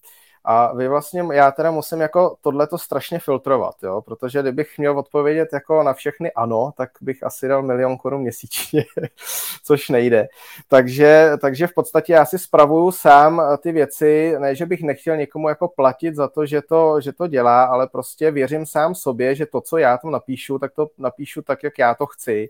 A 0.45 0.75
vy 0.75 0.89
vlastně, 0.89 1.25
já 1.33 1.51
teda 1.51 1.71
musím 1.71 2.01
jako 2.01 2.37
tohleto 2.41 2.79
strašně 2.79 3.19
filtrovat, 3.19 3.75
jo, 3.83 4.03
protože 4.03 4.43
kdybych 4.43 4.79
měl 4.79 4.99
odpovědět 4.99 5.49
jako 5.53 5.83
na 5.83 5.93
všechny 5.93 6.33
ano, 6.33 6.73
tak 6.77 6.91
bych 7.01 7.23
asi 7.23 7.49
dal 7.49 7.63
milion 7.63 7.97
korun 7.97 8.21
měsíčně, 8.21 8.85
což 9.65 9.89
nejde. 9.89 10.29
Takže, 10.69 11.31
takže 11.41 11.67
v 11.67 11.75
podstatě 11.75 12.13
já 12.13 12.25
si 12.25 12.39
spravuju 12.39 12.91
sám 12.91 13.43
ty 13.63 13.73
věci, 13.73 14.35
ne, 14.39 14.55
že 14.55 14.67
bych 14.67 14.83
nechtěl 14.83 15.17
někomu 15.17 15.49
jako 15.49 15.69
platit 15.69 16.15
za 16.15 16.29
to, 16.29 16.47
že 16.47 16.63
to, 16.63 17.01
že 17.01 17.13
to 17.13 17.27
dělá, 17.27 17.65
ale 17.65 17.89
prostě 17.89 18.31
věřím 18.31 18.67
sám 18.67 18.95
sobě, 18.95 19.35
že 19.35 19.47
to, 19.47 19.61
co 19.61 19.79
já 19.79 19.99
tam 19.99 20.11
napíšu, 20.11 20.59
tak 20.59 20.73
to 20.75 20.91
napíšu 20.99 21.43
tak, 21.43 21.63
jak 21.63 21.79
já 21.79 21.95
to 21.95 22.07
chci 22.07 22.49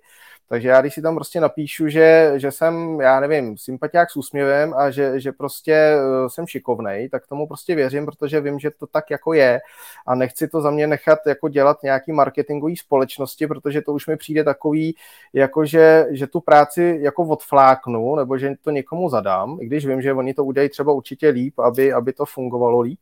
takže 0.49 0.69
já 0.69 0.81
když 0.81 0.95
si 0.95 1.03
tam 1.03 1.15
prostě 1.15 1.41
napíšu, 1.41 1.89
že, 1.89 2.33
že 2.37 2.51
jsem, 2.51 3.01
já 3.01 3.21
nevím, 3.21 3.59
sympatiák 3.59 4.11
s 4.11 4.17
úsměvem 4.17 4.75
a 4.75 4.91
že, 4.91 5.21
že 5.21 5.33
prostě 5.33 5.73
eh, 5.75 6.31
jsem 6.31 6.47
šikovnej, 6.47 7.09
tak 7.09 7.27
tomu 7.27 7.47
prostě 7.47 7.75
věřím, 7.75 7.84
protože 8.07 8.41
vím, 8.41 8.59
že 8.59 8.71
to 8.71 8.87
tak 8.87 9.11
jako 9.11 9.33
je. 9.33 9.61
A 10.07 10.15
nechci 10.15 10.49
to 10.49 10.61
za 10.61 10.71
mě 10.71 10.87
nechat 10.87 11.19
jako 11.27 11.49
dělat 11.49 11.83
nějaký 11.83 12.13
marketingový 12.13 12.77
společnosti, 12.77 13.47
protože 13.47 13.83
to 13.83 13.93
už 13.93 14.07
mi 14.07 14.17
přijde 14.17 14.45
takový, 14.45 14.97
jako 15.33 15.65
že, 15.65 16.07
že 16.11 16.27
tu 16.27 16.41
práci 16.41 16.99
jako 17.01 17.23
odfláknu, 17.23 18.17
nebo 18.17 18.39
že 18.39 18.55
to 18.63 18.71
někomu 18.71 19.09
zadám, 19.09 19.59
i 19.61 19.67
když 19.67 19.87
vím, 19.87 20.03
že 20.03 20.13
oni 20.13 20.35
to 20.35 20.45
udělají 20.45 20.69
třeba 20.69 20.93
určitě 20.93 21.29
líp, 21.29 21.59
aby, 21.59 21.93
aby 21.93 22.13
to 22.13 22.25
fungovalo 22.25 22.81
líp, 22.81 23.01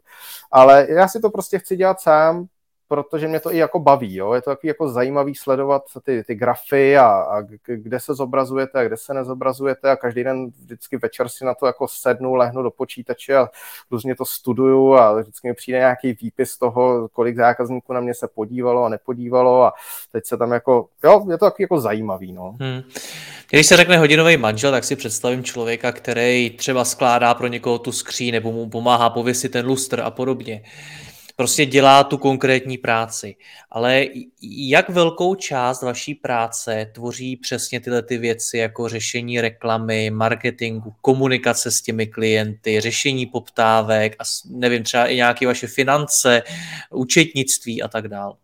ale 0.51 0.87
já 0.91 1.09
si 1.09 1.21
to 1.21 1.31
prostě 1.31 1.59
chci 1.59 1.77
dělat 1.77 2.01
sám, 2.01 2.47
protože 2.93 3.29
mě 3.29 3.41
to 3.41 3.55
i 3.55 3.57
jako 3.57 3.79
baví, 3.79 4.15
jo? 4.15 4.33
je 4.33 4.43
to 4.43 4.51
takový 4.51 4.69
jako 4.69 4.89
zajímavý 4.89 5.35
sledovat 5.35 5.83
ty, 6.05 6.25
ty 6.25 6.35
grafy 6.35 6.99
a, 6.99 7.07
a 7.07 7.41
kde 7.67 8.01
se 8.01 8.15
zobrazujete 8.15 8.81
a 8.81 8.85
kde 8.85 8.97
se 8.97 9.15
nezobrazujete 9.15 9.91
a 9.91 9.97
každý 9.97 10.25
den 10.25 10.51
vždycky 10.61 10.97
večer 10.97 11.29
si 11.29 11.45
na 11.45 11.55
to 11.55 11.67
jako 11.67 11.89
sednu, 11.89 12.35
lehnu 12.35 12.63
do 12.63 12.71
počítače 12.71 13.37
a 13.37 13.49
různě 13.91 14.17
to 14.17 14.25
studuju 14.25 14.95
a 14.95 15.21
vždycky 15.21 15.49
mi 15.49 15.55
přijde 15.55 15.79
nějaký 15.79 16.13
výpis 16.23 16.59
toho, 16.59 17.09
kolik 17.09 17.37
zákazníků 17.37 17.93
na 17.93 18.01
mě 18.01 18.15
se 18.15 18.29
podívalo 18.35 18.85
a 18.85 18.89
nepodívalo 18.89 19.63
a 19.63 19.73
teď 20.13 20.27
se 20.27 20.37
tam 20.37 20.53
jako, 20.53 20.89
jo, 21.05 21.27
je 21.31 21.39
to 21.39 21.45
takový 21.45 21.63
jako 21.63 21.81
zajímavý, 21.81 22.33
no. 22.33 22.57
Hmm. 22.61 22.83
Když 23.51 23.67
se 23.67 23.77
řekne 23.77 23.99
hodinový 23.99 24.37
manžel, 24.37 24.71
tak 24.71 24.85
si 24.85 24.97
představím 24.97 25.45
člověka, 25.45 25.93
který 25.93 26.51
třeba 26.51 26.85
skládá 26.85 27.35
pro 27.35 27.47
někoho 27.47 27.79
tu 27.79 27.93
skří 27.93 28.33
nebo 28.33 28.53
mu 28.53 28.69
pomáhá 28.69 29.11
pověsit 29.11 29.53
ten 29.53 29.67
lustr 29.67 30.01
a 30.01 30.11
podobně 30.11 30.63
prostě 31.37 31.67
dělá 31.67 32.05
tu 32.05 32.19
konkrétní 32.19 32.79
práci. 32.79 33.37
Ale 33.71 34.07
jak 34.43 34.89
velkou 34.89 35.35
část 35.35 35.83
vaší 35.83 36.15
práce 36.15 36.91
tvoří 36.95 37.37
přesně 37.37 37.81
tyhle 37.81 38.03
ty 38.03 38.19
věci, 38.19 38.59
jako 38.59 38.89
řešení 38.89 39.41
reklamy, 39.41 40.11
marketingu, 40.11 40.95
komunikace 41.01 41.71
s 41.71 41.83
těmi 41.83 42.07
klienty, 42.07 42.81
řešení 42.81 43.27
poptávek 43.27 44.17
a 44.19 44.23
nevím, 44.51 44.83
třeba 44.83 45.07
i 45.07 45.17
nějaké 45.17 45.47
vaše 45.47 45.67
finance, 45.67 46.43
účetnictví 46.91 47.83
a 47.83 47.89
tak 47.89 48.09
dále? 48.09 48.35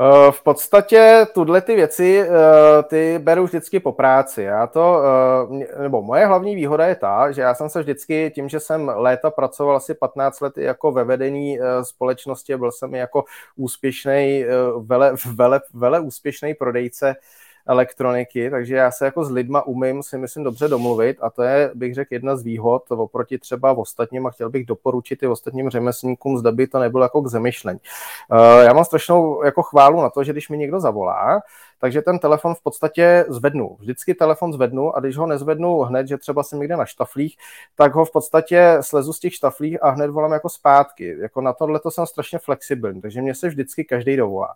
Eh, 0.00 0.32
v 0.32 0.42
podstatě 0.42 1.26
tuhle 1.34 1.60
ty 1.60 1.74
věci 1.74 2.20
eh, 2.20 2.82
ty 2.82 3.18
beru 3.18 3.44
vždycky 3.44 3.80
po 3.80 3.92
práci. 3.92 4.42
Já 4.42 4.66
to, 4.66 5.00
eh, 5.02 5.82
nebo 5.82 6.02
moje 6.02 6.26
hlavní 6.26 6.54
výhoda 6.54 6.86
je 6.86 6.94
ta, 6.96 7.32
že 7.32 7.42
já 7.42 7.54
jsem 7.54 7.68
se 7.68 7.80
vždycky 7.80 8.32
tím, 8.34 8.48
že 8.48 8.60
jsem 8.60 8.92
léta 8.94 9.30
pracoval 9.30 9.76
asi 9.76 9.94
15 9.94 10.40
let 10.40 10.58
jako 10.58 10.92
ve 10.92 11.04
vedení 11.04 11.58
společnosti, 11.82 12.56
byl 12.56 12.72
jsem 12.72 12.94
jako 12.94 13.24
úspěšný, 13.56 14.44
vele, 14.78 15.14
vele, 15.34 15.60
vele 15.74 16.00
úspěšný 16.00 16.54
prodejce 16.54 17.16
elektroniky, 17.66 18.50
takže 18.50 18.76
já 18.76 18.90
se 18.90 19.04
jako 19.04 19.24
s 19.24 19.30
lidma 19.30 19.66
umím 19.66 20.02
si 20.02 20.18
myslím 20.18 20.44
dobře 20.44 20.68
domluvit 20.68 21.18
a 21.20 21.30
to 21.30 21.42
je, 21.42 21.70
bych 21.74 21.94
řekl, 21.94 22.14
jedna 22.14 22.36
z 22.36 22.42
výhod 22.42 22.90
oproti 22.90 23.38
třeba 23.38 23.72
v 23.72 23.78
ostatním 23.78 24.26
a 24.26 24.30
chtěl 24.30 24.50
bych 24.50 24.66
doporučit 24.66 25.22
i 25.22 25.26
ostatním 25.26 25.70
řemeslníkům, 25.70 26.38
zda 26.38 26.52
by 26.52 26.66
to 26.66 26.78
nebylo 26.78 27.02
jako 27.02 27.22
k 27.22 27.26
zamyšlení. 27.26 27.80
Eh, 28.32 28.64
já 28.64 28.72
mám 28.72 28.84
strašnou 28.84 29.44
jako 29.44 29.62
chválu 29.62 30.02
na 30.02 30.10
to, 30.10 30.24
že 30.24 30.32
když 30.32 30.48
mi 30.48 30.58
někdo 30.58 30.80
zavolá, 30.80 31.42
takže 31.80 32.02
ten 32.02 32.18
telefon 32.18 32.54
v 32.54 32.62
podstatě 32.62 33.24
zvednu. 33.28 33.76
Vždycky 33.80 34.14
telefon 34.14 34.52
zvednu 34.52 34.96
a 34.96 35.00
když 35.00 35.16
ho 35.16 35.26
nezvednu 35.26 35.78
hned, 35.78 36.08
že 36.08 36.18
třeba 36.18 36.42
jsem 36.42 36.58
někde 36.58 36.76
na 36.76 36.86
štaflích, 36.86 37.36
tak 37.74 37.94
ho 37.94 38.04
v 38.04 38.12
podstatě 38.12 38.78
slezu 38.80 39.12
z 39.12 39.20
těch 39.20 39.34
štaflích 39.34 39.82
a 39.82 39.90
hned 39.90 40.10
volám 40.10 40.32
jako 40.32 40.48
zpátky. 40.48 41.16
Jako 41.20 41.40
na 41.40 41.52
tohle 41.52 41.80
to 41.80 41.90
jsem 41.90 42.06
strašně 42.06 42.38
flexibilní, 42.38 43.00
takže 43.00 43.22
mě 43.22 43.34
se 43.34 43.48
vždycky 43.48 43.84
každý 43.84 44.16
dovolá. 44.16 44.54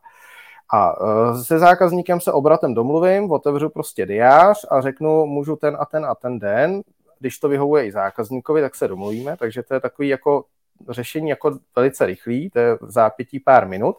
A 0.73 0.95
e, 1.35 1.45
se 1.45 1.59
zákazníkem 1.59 2.21
se 2.21 2.33
obratem 2.33 2.75
domluvím, 2.75 3.31
otevřu 3.31 3.69
prostě 3.69 4.07
diář 4.07 4.67
a 4.71 4.81
řeknu, 4.81 5.27
můžu 5.27 5.57
ten 5.57 5.77
a 5.81 5.85
ten 5.85 6.07
a 6.07 6.15
ten 6.15 6.39
den, 6.39 6.83
když 7.19 7.39
to 7.39 7.49
vyhovuje 7.49 7.87
i 7.87 7.93
zákazníkovi, 7.93 8.61
tak 8.61 8.75
se 8.75 8.89
domluvíme, 8.89 9.37
takže 9.37 9.63
to 9.63 9.75
je 9.75 9.81
takový 9.81 10.09
jako 10.09 10.45
řešení 10.89 11.29
jako 11.29 11.59
velice 11.77 12.07
rychlý, 12.07 12.51
to 12.51 12.59
je 12.59 12.79
zápětí 12.83 13.41
pár 13.41 13.69
minut. 13.69 13.97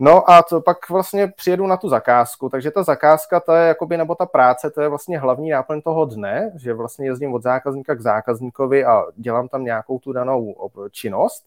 No 0.00 0.30
a 0.30 0.42
to 0.42 0.60
pak 0.60 0.90
vlastně 0.90 1.28
přijedu 1.28 1.66
na 1.66 1.76
tu 1.76 1.88
zakázku, 1.88 2.48
takže 2.48 2.70
ta 2.70 2.82
zakázka, 2.82 3.40
to 3.40 3.52
je 3.52 3.68
jakoby, 3.68 3.96
nebo 3.96 4.14
ta 4.14 4.26
práce, 4.26 4.70
to 4.70 4.80
je 4.80 4.88
vlastně 4.88 5.18
hlavní 5.18 5.50
náplň 5.50 5.80
toho 5.80 6.04
dne, 6.04 6.52
že 6.56 6.74
vlastně 6.74 7.06
jezdím 7.06 7.34
od 7.34 7.42
zákazníka 7.42 7.94
k 7.94 8.00
zákazníkovi 8.00 8.84
a 8.84 9.04
dělám 9.16 9.48
tam 9.48 9.64
nějakou 9.64 9.98
tu 9.98 10.12
danou 10.12 10.70
činnost. 10.90 11.46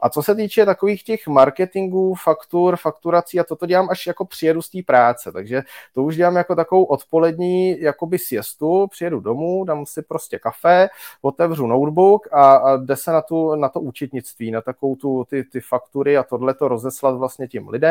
A 0.00 0.08
co 0.08 0.22
se 0.22 0.34
týče 0.34 0.66
takových 0.66 1.04
těch 1.04 1.26
marketingů, 1.26 2.14
faktur, 2.14 2.76
fakturací 2.76 3.40
a 3.40 3.44
toto 3.44 3.66
dělám 3.66 3.88
až 3.90 4.06
jako 4.06 4.24
přijedu 4.24 4.62
z 4.62 4.70
té 4.70 4.78
práce, 4.86 5.32
takže 5.32 5.62
to 5.94 6.02
už 6.02 6.16
dělám 6.16 6.36
jako 6.36 6.54
takovou 6.54 6.84
odpolední 6.84 7.80
jakoby 7.80 8.18
siestu, 8.18 8.86
přijedu 8.90 9.20
domů, 9.20 9.64
dám 9.64 9.86
si 9.86 10.02
prostě 10.02 10.38
kafe, 10.38 10.88
otevřu 11.22 11.66
notebook 11.66 12.28
a, 12.32 12.56
a 12.56 12.76
jde 12.76 12.96
se 12.96 13.12
na, 13.12 13.22
tu, 13.22 13.54
na 13.54 13.68
to 13.68 13.80
účetnictví, 13.80 14.50
na 14.50 14.60
takovou 14.60 14.96
tu, 14.96 15.24
ty, 15.24 15.44
ty 15.44 15.60
faktury 15.60 16.16
a 16.16 16.22
tohle 16.22 16.54
to 16.54 16.68
rozeslat 16.68 17.16
vlastně 17.16 17.48
tím 17.48 17.68
lidem 17.68 17.85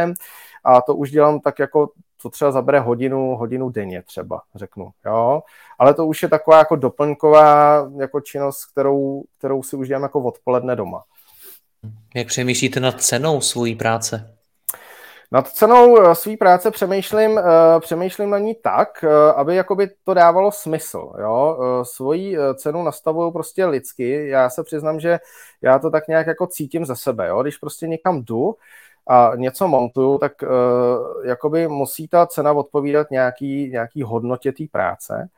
a 0.64 0.82
to 0.82 0.96
už 0.96 1.12
dělám 1.12 1.40
tak 1.40 1.60
jako 1.60 1.90
to 2.22 2.30
třeba 2.30 2.52
zabere 2.52 2.80
hodinu, 2.80 3.36
hodinu 3.36 3.70
denně 3.70 4.02
třeba, 4.02 4.42
řeknu, 4.56 4.90
jo. 5.06 5.44
Ale 5.80 5.94
to 5.94 6.08
už 6.08 6.24
je 6.24 6.30
taková 6.30 6.58
jako 6.58 6.76
doplňková 6.76 7.76
jako 7.98 8.22
činnost, 8.22 8.66
kterou, 8.66 9.24
kterou 9.38 9.64
si 9.64 9.76
už 9.76 9.88
dělám 9.88 10.04
jako 10.04 10.24
odpoledne 10.24 10.76
doma. 10.76 11.04
Jak 12.16 12.28
přemýšlíte 12.28 12.80
nad 12.80 13.02
cenou 13.02 13.42
svojí 13.42 13.76
práce? 13.76 14.36
Nad 15.32 15.48
cenou 15.48 16.02
eh, 16.02 16.16
své 16.16 16.38
práce 16.38 16.72
přemýšlím, 16.72 17.38
eh, 17.38 17.44
přemýšlím 17.80 18.30
na 18.30 18.40
ní 18.40 18.56
tak, 18.56 19.04
eh, 19.04 19.34
aby 19.36 19.56
jakoby 19.56 19.90
to 20.04 20.14
dávalo 20.14 20.52
smysl. 20.52 21.14
Jo? 21.22 21.58
Svoji 21.84 22.38
cenu 22.56 22.84
nastavuju 22.84 23.32
prostě 23.32 23.66
lidsky. 23.66 24.28
Já 24.28 24.50
se 24.50 24.64
přiznám, 24.64 25.00
že 25.00 25.20
já 25.62 25.80
to 25.80 25.90
tak 25.90 26.08
nějak 26.08 26.28
jako 26.28 26.48
cítím 26.48 26.86
ze 26.86 26.96
sebe. 26.96 27.28
Jo? 27.28 27.42
Když 27.42 27.58
prostě 27.58 27.88
někam 27.88 28.22
jdu 28.22 28.56
a 29.08 29.32
něco 29.36 29.68
montuju, 29.68 30.18
tak 30.18 30.34
jakoby 31.26 31.68
musí 31.68 32.08
ta 32.08 32.28
cena 32.28 32.52
odpovídat 32.52 33.12
nějaký, 33.12 33.70
nějaký 33.72 34.04
hodnotě 34.04 34.52
té 34.52 34.64
práce. 34.72 35.30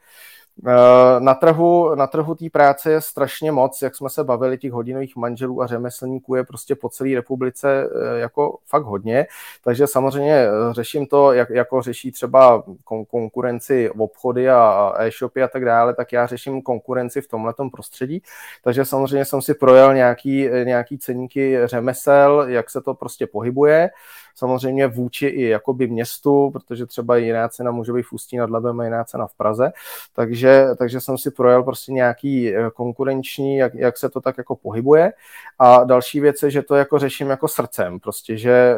Eh, 0.65 1.19
na 1.19 1.33
trhu, 1.33 1.95
na 1.95 2.07
trhu 2.07 2.35
té 2.35 2.49
práce 2.49 2.91
je 2.91 3.01
strašně 3.01 3.51
moc, 3.51 3.81
jak 3.81 3.95
jsme 3.95 4.09
se 4.09 4.23
bavili, 4.23 4.57
těch 4.57 4.71
hodinových 4.71 5.15
manželů 5.15 5.61
a 5.61 5.67
řemeslníků 5.67 6.35
je 6.35 6.43
prostě 6.43 6.75
po 6.75 6.89
celé 6.89 7.15
republice 7.15 7.89
eh, 7.89 8.19
jako 8.19 8.57
fakt 8.65 8.83
hodně, 8.83 9.27
takže 9.63 9.87
samozřejmě 9.87 10.33
eh, 10.33 10.49
řeším 10.71 11.05
to, 11.05 11.33
jak, 11.33 11.49
jako 11.49 11.81
řeší 11.81 12.11
třeba 12.11 12.63
kon- 12.85 13.05
konkurenci 13.05 13.89
v 13.95 14.01
obchody 14.01 14.49
a 14.49 14.93
e-shopy 14.99 15.43
a 15.43 15.47
tak 15.47 15.65
dále, 15.65 15.95
tak 15.95 16.11
já 16.11 16.25
řeším 16.27 16.61
konkurenci 16.61 17.21
v 17.21 17.27
tomhletom 17.27 17.69
prostředí, 17.69 18.21
takže 18.63 18.85
samozřejmě 18.85 19.25
jsem 19.25 19.41
si 19.41 19.53
projel 19.53 19.93
nějaký, 19.93 20.49
nějaký 20.63 20.97
ceníky 20.97 21.59
řemesel, 21.65 22.45
jak 22.47 22.69
se 22.69 22.81
to 22.81 22.93
prostě 22.93 23.27
pohybuje, 23.27 23.89
samozřejmě 24.37 24.87
vůči 24.87 25.27
i 25.27 25.43
jakoby 25.43 25.87
městu, 25.87 26.49
protože 26.51 26.85
třeba 26.85 27.17
jiná 27.17 27.49
cena 27.49 27.71
může 27.71 27.93
být 27.93 28.03
v 28.03 28.13
Ústí 28.13 28.37
nad 28.37 28.49
Labem 28.49 28.79
a 28.79 28.83
jiná 28.83 29.03
cena 29.03 29.27
v 29.27 29.33
Praze, 29.33 29.71
takže, 30.13 30.67
takže 30.77 31.01
jsem 31.01 31.17
si 31.17 31.31
projel 31.31 31.63
prostě 31.63 31.91
nějaký 31.91 32.55
eh, 32.55 32.69
konkurenční, 32.73 33.57
jak, 33.57 33.73
jak 33.73 33.97
se 33.97 34.09
to 34.09 34.21
tak 34.21 34.37
jako 34.37 34.55
pohybuje 34.55 35.13
a 35.59 35.83
další 35.83 36.19
věc 36.19 36.43
je, 36.43 36.51
že 36.51 36.61
to 36.61 36.75
jako 36.75 36.99
řeším 36.99 37.29
jako 37.29 37.47
srdcem, 37.47 37.99
prostě, 37.99 38.37
že, 38.37 38.75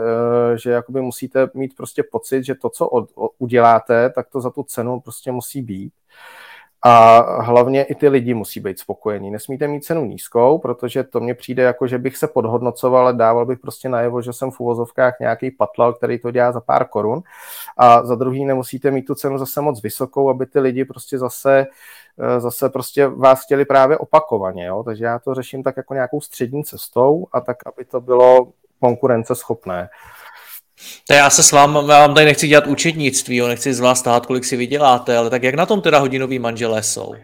eh, 0.53 0.57
že 0.57 0.71
jakoby 0.71 1.01
musíte 1.01 1.49
mít 1.53 1.75
prostě 1.75 2.03
pocit, 2.11 2.43
že 2.43 2.55
to, 2.55 2.69
co 2.69 2.87
od, 2.87 3.09
uděláte, 3.37 4.09
tak 4.09 4.29
to 4.29 4.41
za 4.41 4.49
tu 4.49 4.63
cenu 4.63 4.99
prostě 4.99 5.31
musí 5.31 5.61
být. 5.61 5.93
A 6.81 7.19
hlavně 7.41 7.83
i 7.83 7.95
ty 7.95 8.07
lidi 8.07 8.33
musí 8.33 8.59
být 8.59 8.79
spokojení. 8.79 9.31
Nesmíte 9.31 9.67
mít 9.67 9.83
cenu 9.83 10.05
nízkou, 10.05 10.57
protože 10.57 11.03
to 11.03 11.19
mně 11.19 11.35
přijde 11.35 11.63
jako, 11.63 11.87
že 11.87 11.97
bych 11.97 12.17
se 12.17 12.27
podhodnocoval, 12.27 13.01
ale 13.01 13.13
dával 13.13 13.45
bych 13.45 13.59
prostě 13.59 13.89
najevo, 13.89 14.21
že 14.21 14.33
jsem 14.33 14.51
v 14.51 14.59
uvozovkách 14.59 15.19
nějaký 15.19 15.51
patlal, 15.51 15.93
který 15.93 16.19
to 16.19 16.31
dělá 16.31 16.51
za 16.51 16.61
pár 16.61 16.87
korun. 16.87 17.21
A 17.77 18.05
za 18.05 18.15
druhý 18.15 18.45
nemusíte 18.45 18.91
mít 18.91 19.05
tu 19.05 19.15
cenu 19.15 19.37
zase 19.37 19.61
moc 19.61 19.83
vysokou, 19.83 20.29
aby 20.29 20.45
ty 20.45 20.59
lidi 20.59 20.85
prostě 20.85 21.17
zase 21.17 21.67
eh, 22.19 22.39
zase 22.39 22.69
prostě 22.69 23.07
vás 23.07 23.43
chtěli 23.43 23.65
právě 23.65 23.97
opakovaně. 23.97 24.65
Jo? 24.65 24.83
Takže 24.83 25.05
já 25.05 25.19
to 25.19 25.33
řeším 25.33 25.63
tak 25.63 25.77
jako 25.77 25.93
nějakou 25.93 26.21
střední 26.21 26.63
cestou 26.63 27.27
a 27.31 27.41
tak, 27.41 27.57
aby 27.65 27.85
to 27.85 28.01
bylo 28.01 28.47
konkurenceschopné. 28.79 29.89
To 31.07 31.13
já 31.13 31.29
se 31.29 31.43
s 31.43 31.51
vámi, 31.51 31.77
já 31.77 31.99
vám 31.99 32.13
tady 32.13 32.25
nechci 32.25 32.47
dělat 32.47 32.67
účetnictví, 32.67 33.35
jo, 33.35 33.47
nechci 33.47 33.73
z 33.73 33.79
vás 33.79 33.99
stát, 33.99 34.25
kolik 34.25 34.45
si 34.45 34.57
vyděláte, 34.57 35.17
ale 35.17 35.29
tak 35.29 35.43
jak 35.43 35.55
na 35.55 35.65
tom 35.65 35.81
teda 35.81 35.99
hodinoví 35.99 36.39
manželé 36.39 36.83
jsou? 36.83 37.15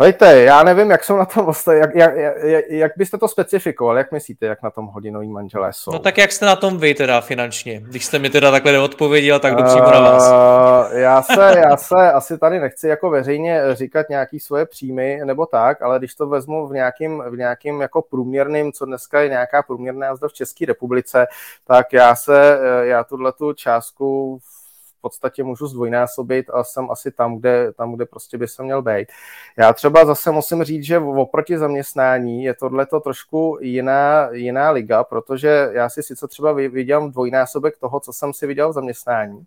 Hejte, 0.00 0.40
já 0.40 0.62
nevím, 0.62 0.90
jak 0.90 1.04
jsou 1.04 1.16
na 1.16 1.24
tom 1.24 1.46
ostatní, 1.46 1.80
jak, 1.80 1.94
jak, 1.94 2.16
jak, 2.42 2.64
jak 2.68 2.92
byste 2.96 3.18
to 3.18 3.28
specifikoval, 3.28 3.98
jak 3.98 4.12
myslíte, 4.12 4.46
jak 4.46 4.62
na 4.62 4.70
tom 4.70 4.86
hodinový 4.86 5.28
manželé 5.28 5.72
jsou? 5.72 5.90
No 5.92 5.98
tak 5.98 6.18
jak 6.18 6.32
jste 6.32 6.46
na 6.46 6.56
tom 6.56 6.78
vy 6.78 6.94
teda 6.94 7.20
finančně, 7.20 7.80
když 7.80 8.04
jste 8.04 8.18
mi 8.18 8.30
teda 8.30 8.50
takhle 8.50 8.72
neodpověděl, 8.72 9.40
tak 9.40 9.56
jdu 9.56 9.64
přímo 9.64 9.90
na 9.90 10.00
vás. 10.00 10.28
Uh, 10.28 10.98
já 10.98 11.22
se, 11.22 11.54
já 11.58 11.76
se 11.76 12.12
asi 12.12 12.38
tady 12.38 12.60
nechci 12.60 12.88
jako 12.88 13.10
veřejně 13.10 13.62
říkat 13.72 14.08
nějaký 14.08 14.40
svoje 14.40 14.66
příjmy 14.66 15.20
nebo 15.24 15.46
tak, 15.46 15.82
ale 15.82 15.98
když 15.98 16.14
to 16.14 16.26
vezmu 16.26 16.66
v 16.66 16.72
nějakým, 16.72 17.22
v 17.30 17.36
nějakým 17.36 17.80
jako 17.80 18.02
průměrným, 18.02 18.72
co 18.72 18.84
dneska 18.84 19.20
je 19.20 19.28
nějaká 19.28 19.62
průměrná 19.62 20.16
zda 20.16 20.28
v 20.28 20.32
České 20.32 20.66
republice, 20.66 21.26
tak 21.66 21.92
já 21.92 22.16
se, 22.16 22.58
já 22.82 23.04
tuhle 23.04 23.32
tu 23.32 23.52
částku 23.52 24.38
v 24.42 24.57
podstatě 25.00 25.44
můžu 25.44 25.66
zdvojnásobit 25.66 26.50
a 26.50 26.64
jsem 26.64 26.90
asi 26.90 27.10
tam, 27.10 27.36
kde, 27.36 27.72
tam, 27.72 27.94
kde 27.94 28.06
prostě 28.06 28.38
by 28.38 28.48
se 28.48 28.62
měl 28.62 28.82
být. 28.82 29.08
Já 29.56 29.72
třeba 29.72 30.04
zase 30.04 30.30
musím 30.30 30.64
říct, 30.64 30.84
že 30.84 30.98
oproti 30.98 31.58
zaměstnání 31.58 32.44
je 32.44 32.54
tohle 32.54 32.86
to 32.86 33.00
trošku 33.00 33.58
jiná, 33.60 34.28
jiná 34.32 34.70
liga, 34.70 35.04
protože 35.04 35.70
já 35.72 35.88
si 35.88 36.02
sice 36.02 36.28
třeba 36.28 36.52
viděl 36.52 37.10
dvojnásobek 37.10 37.78
toho, 37.78 38.00
co 38.00 38.12
jsem 38.12 38.32
si 38.32 38.46
viděl 38.46 38.70
v 38.70 38.72
zaměstnání, 38.72 39.44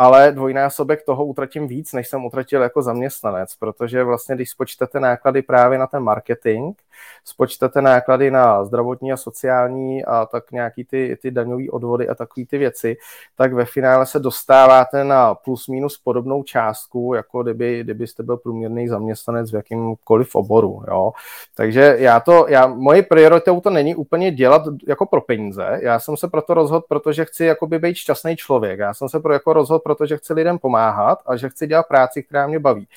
ale 0.00 0.32
dvojnásobek 0.32 1.02
toho 1.02 1.24
utratím 1.24 1.68
víc, 1.68 1.92
než 1.92 2.08
jsem 2.08 2.24
utratil 2.24 2.62
jako 2.62 2.82
zaměstnanec, 2.82 3.54
protože 3.54 4.04
vlastně, 4.04 4.34
když 4.34 4.50
spočtete 4.50 5.00
náklady 5.00 5.42
právě 5.42 5.78
na 5.78 5.86
ten 5.86 6.02
marketing, 6.02 6.76
spočtete 7.24 7.82
náklady 7.82 8.30
na 8.30 8.64
zdravotní 8.64 9.12
a 9.12 9.16
sociální 9.16 10.04
a 10.04 10.26
tak 10.26 10.52
nějaký 10.52 10.84
ty, 10.84 11.18
ty 11.22 11.30
daňové 11.30 11.64
odvody 11.70 12.08
a 12.08 12.14
takové 12.14 12.46
ty 12.46 12.58
věci, 12.58 12.96
tak 13.36 13.52
ve 13.52 13.64
finále 13.64 14.06
se 14.06 14.18
dostáváte 14.18 15.04
na 15.04 15.34
plus 15.34 15.68
minus 15.68 15.98
podobnou 15.98 16.42
částku, 16.42 17.14
jako 17.14 17.42
kdyby, 17.42 17.80
kdybyste 17.80 18.22
byl 18.22 18.36
průměrný 18.36 18.88
zaměstnanec 18.88 19.52
v 19.52 19.54
jakýmkoliv 19.54 20.34
oboru. 20.34 20.82
Jo. 20.88 21.12
Takže 21.56 21.96
já 21.98 22.20
to, 22.20 22.46
já, 22.48 22.66
moje 22.66 23.02
prioritou 23.02 23.60
to 23.60 23.70
není 23.70 23.94
úplně 23.94 24.30
dělat 24.30 24.62
jako 24.88 25.06
pro 25.06 25.20
peníze. 25.20 25.78
Já 25.82 26.00
jsem 26.00 26.16
se 26.16 26.28
proto 26.28 26.54
rozhodl, 26.54 26.84
protože 26.88 27.24
chci 27.24 27.50
být 27.78 27.94
šťastný 27.94 28.36
člověk. 28.36 28.78
Já 28.78 28.94
jsem 28.94 29.08
se 29.08 29.20
pro 29.20 29.32
jako 29.32 29.52
rozhodl, 29.52 29.89
protože 29.90 30.16
chci 30.16 30.32
lidem 30.32 30.58
pomáhat 30.58 31.18
a 31.26 31.36
že 31.36 31.48
chci 31.48 31.66
dělat 31.66 31.86
práci, 31.88 32.22
která 32.22 32.46
mě 32.46 32.58
baví. 32.58 32.88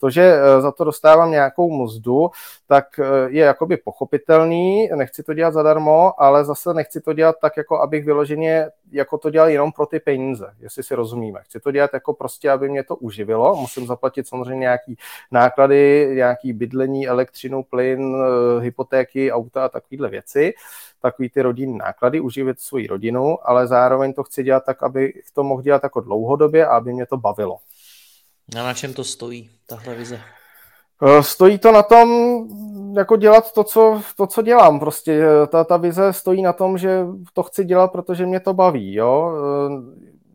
To, 0.00 0.10
že 0.10 0.22
eh, 0.22 0.60
za 0.60 0.72
to 0.72 0.84
dostávám 0.84 1.30
nějakou 1.30 1.84
mzdu, 1.84 2.30
tak 2.66 2.98
eh, 2.98 3.04
je 3.28 3.44
jakoby 3.44 3.76
pochopitelný, 3.76 4.88
nechci 4.94 5.22
to 5.22 5.34
dělat 5.34 5.54
zadarmo, 5.54 6.12
ale 6.18 6.44
zase 6.44 6.74
nechci 6.74 7.00
to 7.00 7.12
dělat 7.12 7.36
tak, 7.40 7.56
jako 7.56 7.80
abych 7.80 8.04
vyloženě 8.04 8.70
jako 8.92 9.18
to 9.18 9.30
dělal 9.30 9.48
jenom 9.48 9.72
pro 9.72 9.86
ty 9.86 10.00
peníze, 10.00 10.54
jestli 10.60 10.82
si 10.82 10.94
rozumíme. 10.94 11.40
Chci 11.42 11.60
to 11.60 11.70
dělat 11.70 11.90
jako 11.94 12.12
prostě, 12.14 12.50
aby 12.50 12.68
mě 12.68 12.84
to 12.84 12.96
uživilo. 12.96 13.56
Musím 13.56 13.86
zaplatit 13.86 14.28
samozřejmě 14.28 14.60
nějaký 14.60 14.96
náklady, 15.30 16.12
nějaký 16.14 16.52
bydlení, 16.52 17.08
elektřinu, 17.08 17.62
plyn, 17.62 18.16
eh, 18.16 18.60
hypotéky, 18.60 19.32
auta 19.32 19.64
a 19.64 19.68
takovéhle 19.68 20.08
věci 20.08 20.54
takový 21.02 21.30
ty 21.30 21.42
rodinné 21.42 21.78
náklady, 21.78 22.20
uživit 22.20 22.60
svoji 22.60 22.86
rodinu, 22.86 23.38
ale 23.48 23.66
zároveň 23.66 24.12
to 24.12 24.22
chci 24.24 24.42
dělat 24.42 24.64
tak, 24.66 24.82
aby 24.82 25.12
to 25.32 25.42
mohl 25.42 25.62
dělat 25.62 25.82
jako 25.82 26.00
dlouhodobě 26.00 26.66
a 26.66 26.76
aby 26.76 26.92
mě 26.92 27.06
to 27.06 27.16
bavilo. 27.16 27.58
A 28.56 28.62
na 28.62 28.74
čem 28.74 28.94
to 28.94 29.04
stojí, 29.04 29.50
tahle 29.66 29.94
vize? 29.94 30.20
Eh, 31.02 31.22
stojí 31.22 31.58
to 31.58 31.72
na 31.72 31.82
tom, 31.82 32.38
jako 32.96 33.16
dělat 33.16 33.52
to, 33.52 33.64
co, 33.64 34.02
to, 34.16 34.26
co 34.26 34.42
dělám. 34.42 34.80
Prostě 34.80 35.12
eh, 35.12 35.46
ta, 35.46 35.64
ta 35.64 35.76
vize 35.76 36.12
stojí 36.12 36.42
na 36.42 36.52
tom, 36.52 36.78
že 36.78 37.06
to 37.32 37.42
chci 37.42 37.64
dělat, 37.64 37.92
protože 37.92 38.26
mě 38.26 38.40
to 38.40 38.54
baví. 38.54 38.94
Jo? 38.94 39.32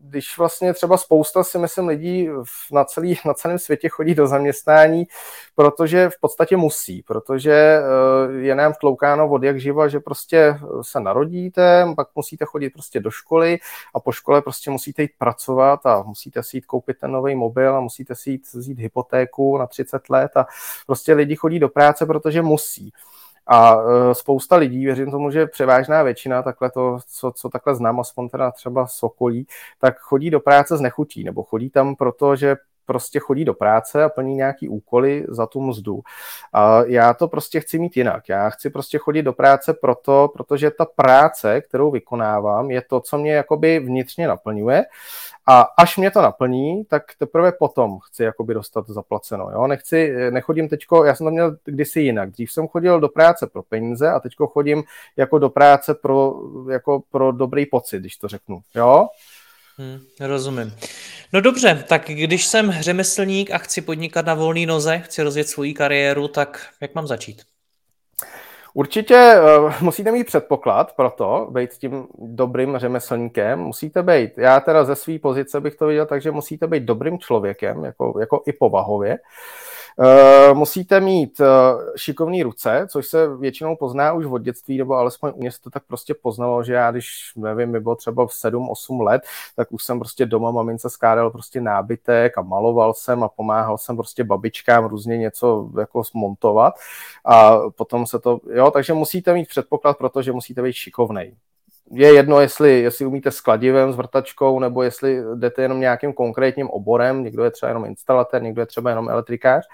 Eh, 0.08 0.18
když 0.18 0.38
vlastně 0.38 0.74
třeba 0.74 0.96
spousta 0.96 1.44
si 1.44 1.58
myslím 1.58 1.88
lidí 1.88 2.28
na, 2.72 2.84
celý, 2.84 3.18
na 3.26 3.34
celém 3.34 3.58
světě 3.58 3.88
chodí 3.88 4.14
do 4.14 4.26
zaměstnání, 4.26 5.06
protože 5.54 6.10
v 6.10 6.20
podstatě 6.20 6.56
musí, 6.56 7.02
protože 7.02 7.52
eh, 7.52 8.32
je 8.32 8.54
nám 8.54 8.72
tloukáno 8.80 9.28
od 9.30 9.42
jak 9.42 9.60
živa, 9.60 9.88
že 9.88 10.00
prostě 10.00 10.58
se 10.82 11.00
narodíte, 11.00 11.86
pak 11.96 12.08
musíte 12.14 12.44
chodit 12.44 12.70
prostě 12.70 13.00
do 13.00 13.10
školy 13.10 13.58
a 13.94 14.00
po 14.00 14.12
škole 14.12 14.42
prostě 14.42 14.70
musíte 14.70 15.02
jít 15.02 15.12
pracovat 15.18 15.86
a 15.86 16.02
musíte 16.02 16.42
si 16.42 16.56
jít 16.56 16.66
koupit 16.66 16.98
ten 16.98 17.12
nový 17.12 17.34
mobil 17.34 17.76
a 17.76 17.80
musíte 17.80 18.14
si 18.14 18.30
jít 18.30 18.42
vzít 18.52 18.78
hypotéku 18.78 19.58
na 19.58 19.66
30 19.66 20.10
let 20.10 20.36
a 20.36 20.46
prostě 20.86 21.14
lidi 21.14 21.36
chodí 21.36 21.58
do 21.58 21.68
práce, 21.68 22.06
protože 22.06 22.42
musí. 22.42 22.92
A 23.48 23.76
e, 23.76 24.14
spousta 24.14 24.56
lidí, 24.56 24.84
věřím 24.84 25.10
tomu, 25.10 25.30
že 25.30 25.46
převážná 25.46 26.02
většina, 26.02 26.42
takhle 26.42 26.70
to, 26.70 26.98
co, 27.06 27.32
co 27.32 27.48
takhle 27.48 27.74
znám, 27.74 28.00
aspoň 28.00 28.28
teda 28.28 28.50
třeba 28.50 28.86
Sokolí, 28.86 29.46
tak 29.78 29.98
chodí 29.98 30.30
do 30.30 30.40
práce 30.40 30.76
z 30.76 30.80
nechutí, 30.80 31.24
nebo 31.24 31.42
chodí 31.42 31.70
tam 31.70 31.96
proto, 31.96 32.36
že 32.36 32.56
prostě 32.88 33.18
chodí 33.18 33.44
do 33.44 33.54
práce 33.54 34.04
a 34.04 34.08
plní 34.08 34.34
nějaký 34.34 34.68
úkoly 34.68 35.24
za 35.28 35.46
tu 35.46 35.60
mzdu. 35.60 36.00
A 36.52 36.82
já 36.86 37.14
to 37.14 37.28
prostě 37.28 37.60
chci 37.60 37.78
mít 37.78 37.96
jinak. 37.96 38.28
Já 38.28 38.50
chci 38.50 38.70
prostě 38.70 38.98
chodit 38.98 39.22
do 39.22 39.32
práce 39.32 39.74
proto, 39.74 40.28
protože 40.32 40.70
ta 40.70 40.84
práce, 40.84 41.60
kterou 41.60 41.90
vykonávám, 41.90 42.70
je 42.70 42.82
to, 42.82 43.00
co 43.00 43.18
mě 43.18 43.32
jakoby 43.32 43.78
vnitřně 43.78 44.28
naplňuje 44.28 44.84
a 45.46 45.60
až 45.60 45.96
mě 45.96 46.10
to 46.10 46.22
naplní, 46.22 46.84
tak 46.84 47.02
teprve 47.18 47.52
potom 47.52 47.98
chci 47.98 48.22
jakoby 48.22 48.54
dostat 48.54 48.88
zaplaceno. 48.88 49.50
Jo? 49.50 49.66
Nechci, 49.66 50.14
nechodím 50.30 50.68
teďko, 50.68 51.04
já 51.04 51.14
jsem 51.14 51.26
to 51.26 51.30
měl 51.30 51.56
kdysi 51.64 52.00
jinak. 52.00 52.30
Dřív 52.30 52.52
jsem 52.52 52.68
chodil 52.68 53.00
do 53.00 53.08
práce 53.08 53.46
pro 53.46 53.62
peníze 53.62 54.10
a 54.10 54.20
teďko 54.20 54.46
chodím 54.46 54.82
jako 55.16 55.38
do 55.38 55.50
práce 55.50 55.94
pro, 55.94 56.34
jako 56.70 57.02
pro 57.10 57.32
dobrý 57.32 57.66
pocit, 57.66 58.00
když 58.00 58.16
to 58.16 58.28
řeknu. 58.28 58.60
Jo? 58.74 59.08
Hmm, 59.78 59.98
rozumím. 60.20 60.74
No 61.32 61.40
dobře, 61.40 61.84
tak 61.88 62.04
když 62.06 62.46
jsem 62.46 62.72
řemeslník 62.72 63.50
a 63.50 63.58
chci 63.58 63.80
podnikat 63.80 64.26
na 64.26 64.34
volné 64.34 64.66
noze, 64.66 64.98
chci 64.98 65.22
rozjet 65.22 65.48
svoji 65.48 65.74
kariéru, 65.74 66.28
tak 66.28 66.66
jak 66.80 66.94
mám 66.94 67.06
začít? 67.06 67.42
Určitě 68.74 69.34
uh, 69.58 69.72
musíte 69.80 70.12
mít 70.12 70.26
předpoklad 70.26 70.96
pro 70.96 71.10
to, 71.10 71.48
být 71.50 71.70
tím 71.70 72.06
dobrým 72.18 72.78
řemeslníkem. 72.78 73.58
Musíte 73.58 74.02
být, 74.02 74.38
já 74.38 74.60
teda 74.60 74.84
ze 74.84 74.96
své 74.96 75.18
pozice 75.18 75.60
bych 75.60 75.74
to 75.74 75.86
viděl, 75.86 76.06
takže 76.06 76.30
musíte 76.30 76.66
být 76.66 76.82
dobrým 76.82 77.18
člověkem, 77.18 77.84
jako, 77.84 78.16
jako 78.20 78.42
i 78.46 78.52
povahově. 78.52 79.12
Uh, 79.12 79.67
musíte 80.54 81.00
mít 81.00 81.40
uh, 81.40 81.46
šikovné 81.96 82.42
ruce, 82.42 82.86
což 82.90 83.06
se 83.06 83.36
většinou 83.36 83.76
pozná 83.76 84.12
už 84.12 84.26
od 84.26 84.38
dětství, 84.38 84.78
nebo 84.78 84.94
alespoň 84.94 85.32
u 85.34 85.40
mě 85.40 85.52
se 85.52 85.60
to 85.60 85.70
tak 85.70 85.82
prostě 85.86 86.14
poznalo, 86.14 86.62
že 86.62 86.72
já, 86.72 86.90
když, 86.90 87.32
nevím, 87.36 87.70
mi 87.70 87.80
bylo 87.80 87.96
třeba 87.96 88.26
v 88.26 88.30
7-8 88.30 89.02
let, 89.02 89.22
tak 89.56 89.72
už 89.72 89.84
jsem 89.84 89.98
prostě 89.98 90.26
doma 90.26 90.50
mamince 90.50 90.90
skládal 90.90 91.30
prostě 91.30 91.60
nábytek 91.60 92.38
a 92.38 92.42
maloval 92.42 92.94
jsem 92.94 93.22
a 93.24 93.28
pomáhal 93.28 93.78
jsem 93.78 93.96
prostě 93.96 94.24
babičkám 94.24 94.84
různě 94.84 95.18
něco 95.18 95.70
jako 95.78 96.04
smontovat 96.04 96.74
a 97.24 97.58
potom 97.70 98.06
se 98.06 98.18
to, 98.18 98.40
jo, 98.54 98.70
takže 98.70 98.92
musíte 98.92 99.34
mít 99.34 99.48
předpoklad 99.48 99.98
pro 99.98 100.08
to, 100.08 100.22
že 100.22 100.32
musíte 100.32 100.62
být 100.62 100.72
šikovnej 100.72 101.34
je 101.90 102.14
jedno, 102.14 102.40
jestli, 102.40 102.80
jestli 102.80 103.06
umíte 103.06 103.30
s 103.30 103.40
kladivem, 103.40 103.92
s 103.92 103.96
vrtačkou, 103.96 104.58
nebo 104.58 104.82
jestli 104.82 105.22
jdete 105.34 105.62
jenom 105.62 105.80
nějakým 105.80 106.12
konkrétním 106.12 106.70
oborem, 106.70 107.24
někdo 107.24 107.44
je 107.44 107.50
třeba 107.50 107.68
jenom 107.68 107.84
instalatér, 107.84 108.42
někdo 108.42 108.62
je 108.62 108.66
třeba 108.66 108.90
jenom 108.90 109.08
elektrikář. 109.08 109.64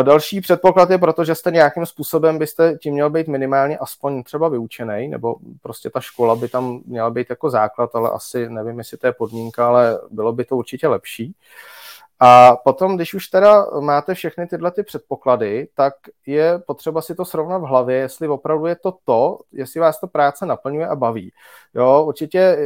Eh, 0.00 0.04
další 0.04 0.40
předpoklad 0.40 0.90
je 0.90 0.98
proto, 0.98 1.24
že 1.24 1.34
jste 1.34 1.50
nějakým 1.50 1.86
způsobem 1.86 2.38
byste 2.38 2.78
tím 2.78 2.92
měl 2.92 3.10
být 3.10 3.28
minimálně 3.28 3.78
aspoň 3.78 4.22
třeba 4.22 4.48
vyučený, 4.48 5.08
nebo 5.08 5.36
prostě 5.62 5.90
ta 5.90 6.00
škola 6.00 6.36
by 6.36 6.48
tam 6.48 6.80
měla 6.86 7.10
být 7.10 7.30
jako 7.30 7.50
základ, 7.50 7.90
ale 7.94 8.10
asi 8.10 8.48
nevím, 8.48 8.78
jestli 8.78 8.96
to 8.96 9.06
je 9.06 9.12
podmínka, 9.12 9.68
ale 9.68 9.98
bylo 10.10 10.32
by 10.32 10.44
to 10.44 10.56
určitě 10.56 10.88
lepší. 10.88 11.26
Uh, 11.26 11.81
a 12.24 12.56
potom, 12.56 12.96
když 12.96 13.14
už 13.14 13.28
teda 13.28 13.66
máte 13.80 14.14
všechny 14.14 14.46
tyhle 14.46 14.70
ty 14.70 14.82
předpoklady, 14.82 15.68
tak 15.74 15.94
je 16.26 16.58
potřeba 16.66 17.02
si 17.02 17.14
to 17.14 17.24
srovnat 17.24 17.58
v 17.58 17.62
hlavě, 17.62 17.96
jestli 17.96 18.28
opravdu 18.28 18.66
je 18.66 18.76
to 18.76 18.94
to, 19.04 19.38
jestli 19.52 19.80
vás 19.80 20.00
to 20.00 20.06
práce 20.06 20.46
naplňuje 20.46 20.86
a 20.86 20.96
baví. 20.96 21.32
Jo, 21.74 22.04
určitě 22.06 22.38
eh, 22.38 22.64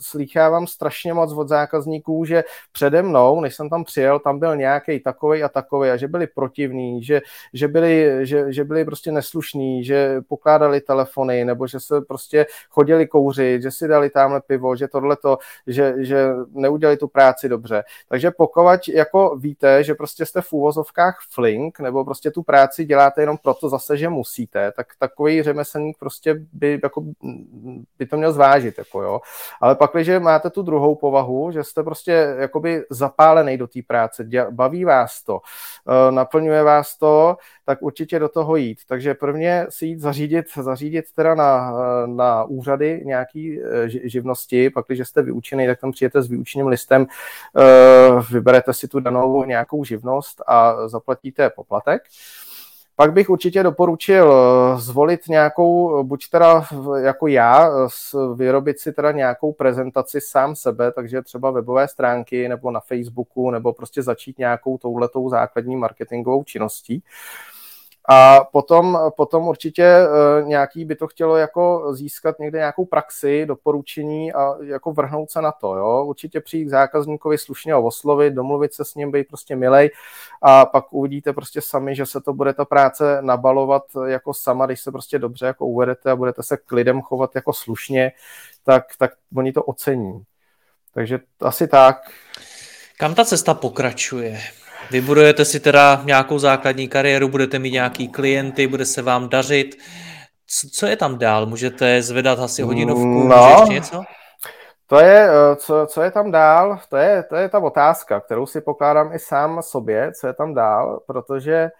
slýchávám 0.00 0.66
strašně 0.66 1.14
moc 1.14 1.32
od 1.32 1.48
zákazníků, 1.48 2.24
že 2.24 2.44
přede 2.72 3.02
mnou, 3.02 3.40
než 3.40 3.54
jsem 3.54 3.70
tam 3.70 3.84
přijel, 3.84 4.18
tam 4.18 4.38
byl 4.38 4.56
nějaký 4.56 5.00
takový 5.00 5.42
a 5.42 5.48
takový 5.48 5.90
a 5.90 5.96
že 5.96 6.08
byli 6.08 6.26
protivní, 6.26 7.04
že, 7.04 7.20
že, 7.52 7.68
byli, 7.68 8.26
že, 8.26 8.52
že 8.52 8.64
byli 8.64 8.84
prostě 8.84 9.12
neslušní, 9.12 9.84
že 9.84 10.20
pokládali 10.28 10.80
telefony 10.80 11.44
nebo 11.44 11.66
že 11.66 11.80
se 11.80 12.00
prostě 12.00 12.46
chodili 12.70 13.06
kouřit, 13.06 13.62
že 13.62 13.70
si 13.70 13.88
dali 13.88 14.10
tamhle 14.10 14.40
pivo, 14.40 14.76
že 14.76 14.88
tohleto, 14.88 15.38
že, 15.66 15.94
že 15.98 16.28
neudělali 16.50 16.96
tu 16.96 17.08
práci 17.08 17.48
dobře. 17.48 17.84
Takže 18.08 18.30
pokud 18.30 18.87
jako 18.88 19.36
víte, 19.36 19.84
že 19.84 19.94
prostě 19.94 20.26
jste 20.26 20.40
v 20.40 20.52
úvozovkách 20.52 21.18
flink, 21.30 21.80
nebo 21.80 22.04
prostě 22.04 22.30
tu 22.30 22.42
práci 22.42 22.84
děláte 22.84 23.22
jenom 23.22 23.36
proto 23.42 23.68
zase, 23.68 23.96
že 23.96 24.08
musíte, 24.08 24.72
tak 24.72 24.86
takový 24.98 25.42
řemeslník 25.42 25.98
prostě 25.98 26.40
by, 26.52 26.80
jako, 26.82 27.04
by 27.98 28.06
to 28.06 28.16
měl 28.16 28.32
zvážit, 28.32 28.78
jako 28.78 29.02
jo. 29.02 29.20
Ale 29.60 29.74
pak, 29.74 29.90
když 29.92 30.08
máte 30.18 30.50
tu 30.50 30.62
druhou 30.62 30.94
povahu, 30.94 31.50
že 31.52 31.64
jste 31.64 31.82
prostě 31.82 32.34
jakoby 32.38 32.84
zapálený 32.90 33.56
do 33.56 33.66
té 33.66 33.80
práce, 33.86 34.28
baví 34.50 34.84
vás 34.84 35.22
to, 35.22 35.40
eh, 35.88 36.12
naplňuje 36.12 36.62
vás 36.62 36.98
to, 36.98 37.36
tak 37.64 37.82
určitě 37.82 38.18
do 38.18 38.28
toho 38.28 38.56
jít. 38.56 38.78
Takže 38.88 39.14
prvně 39.14 39.66
si 39.68 39.86
jít 39.86 40.00
zařídit, 40.00 40.46
zařídit 40.62 41.04
teda 41.14 41.34
na, 41.34 41.72
na 42.06 42.44
úřady 42.44 43.02
nějaký 43.04 43.60
eh, 43.60 43.88
živnosti, 43.88 44.70
pak 44.70 44.84
když 44.88 45.08
jste 45.08 45.22
vyučený, 45.22 45.66
tak 45.66 45.80
tam 45.80 45.92
přijete 45.92 46.22
s 46.22 46.28
výučním 46.28 46.66
listem, 46.66 47.06
eh, 47.56 48.40
vyberete 48.68 48.72
si 48.74 48.88
tu 48.88 49.00
danou 49.00 49.44
nějakou 49.44 49.84
živnost 49.84 50.42
a 50.46 50.88
zaplatíte 50.88 51.50
poplatek. 51.50 52.02
Pak 52.96 53.12
bych 53.12 53.30
určitě 53.30 53.62
doporučil 53.62 54.32
eh, 54.32 54.80
zvolit 54.80 55.28
nějakou, 55.28 56.02
buď 56.04 56.30
teda 56.30 56.64
jako 57.02 57.26
já, 57.26 57.70
vyrobit 58.34 58.78
si 58.78 58.92
teda 58.92 59.12
nějakou 59.12 59.52
prezentaci 59.52 60.20
sám 60.20 60.56
sebe, 60.56 60.92
takže 60.92 61.22
třeba 61.22 61.50
webové 61.50 61.88
stránky 61.88 62.48
nebo 62.48 62.70
na 62.70 62.80
Facebooku, 62.80 63.50
nebo 63.50 63.72
prostě 63.72 64.02
začít 64.02 64.38
nějakou 64.38 64.78
touhletou 64.78 65.30
základní 65.30 65.76
marketingovou 65.76 66.44
činností. 66.44 67.02
A 68.10 68.44
potom, 68.52 68.98
potom 69.16 69.48
určitě 69.48 69.84
eh, 69.84 70.42
nějaký 70.44 70.84
by 70.84 70.96
to 70.96 71.06
chtělo 71.06 71.36
jako 71.36 71.94
získat 71.94 72.38
někde 72.38 72.58
nějakou 72.58 72.84
praxi, 72.84 73.46
doporučení 73.46 74.32
a 74.32 74.54
jako 74.62 74.92
vrhnout 74.92 75.30
se 75.30 75.42
na 75.42 75.52
to. 75.52 75.76
Jo? 75.76 76.04
Určitě 76.04 76.40
přijít 76.40 76.64
k 76.64 76.70
zákazníkovi 76.70 77.38
slušně 77.38 77.74
ho 77.74 77.84
oslovit, 77.84 78.34
domluvit 78.34 78.74
se 78.74 78.84
s 78.84 78.94
ním, 78.94 79.10
být 79.10 79.28
prostě 79.28 79.56
milej 79.56 79.90
a 80.42 80.66
pak 80.66 80.92
uvidíte 80.92 81.32
prostě 81.32 81.60
sami, 81.60 81.94
že 81.94 82.06
se 82.06 82.20
to 82.20 82.32
bude 82.32 82.52
ta 82.54 82.64
práce 82.64 83.18
nabalovat 83.20 83.82
jako 84.06 84.34
sama, 84.34 84.66
když 84.66 84.80
se 84.80 84.92
prostě 84.92 85.18
dobře 85.18 85.46
jako 85.46 85.66
uvedete 85.66 86.10
a 86.10 86.16
budete 86.16 86.42
se 86.42 86.56
k 86.56 86.72
lidem 86.72 87.02
chovat 87.02 87.30
jako 87.34 87.52
slušně, 87.52 88.12
tak, 88.64 88.84
tak 88.98 89.10
oni 89.36 89.52
to 89.52 89.62
ocení. 89.62 90.22
Takže 90.94 91.18
asi 91.40 91.68
tak. 91.68 92.10
Kam 92.98 93.14
ta 93.14 93.24
cesta 93.24 93.54
pokračuje? 93.54 94.40
Vybudujete 94.90 95.44
si 95.44 95.60
teda 95.60 96.02
nějakou 96.04 96.38
základní 96.38 96.88
kariéru, 96.88 97.28
budete 97.28 97.58
mít 97.58 97.70
nějaký 97.70 98.08
klienty, 98.08 98.66
bude 98.66 98.84
se 98.84 99.02
vám 99.02 99.28
dařit. 99.28 99.76
Co, 100.46 100.68
co 100.72 100.86
je 100.86 100.96
tam 100.96 101.18
dál? 101.18 101.46
Můžete 101.46 102.02
zvedat 102.02 102.38
asi 102.38 102.62
hodinovku, 102.62 103.28
no, 103.28 103.56
ještě 103.58 103.74
něco? 103.74 104.02
To 104.86 104.98
je, 104.98 105.28
eh, 105.30 105.56
co, 105.56 105.86
co 105.90 106.02
je 106.02 106.10
tam 106.10 106.30
dál, 106.30 106.78
to 106.88 106.96
je, 106.96 107.22
to 107.22 107.36
je 107.36 107.48
ta 107.48 107.58
otázka, 107.58 108.20
kterou 108.20 108.46
si 108.46 108.60
pokládám 108.60 109.12
i 109.12 109.18
sám 109.18 109.62
sobě, 109.62 110.12
co 110.20 110.26
je 110.26 110.32
tam 110.32 110.54
dál, 110.54 111.00
protože 111.06 111.54
eh, 111.54 111.70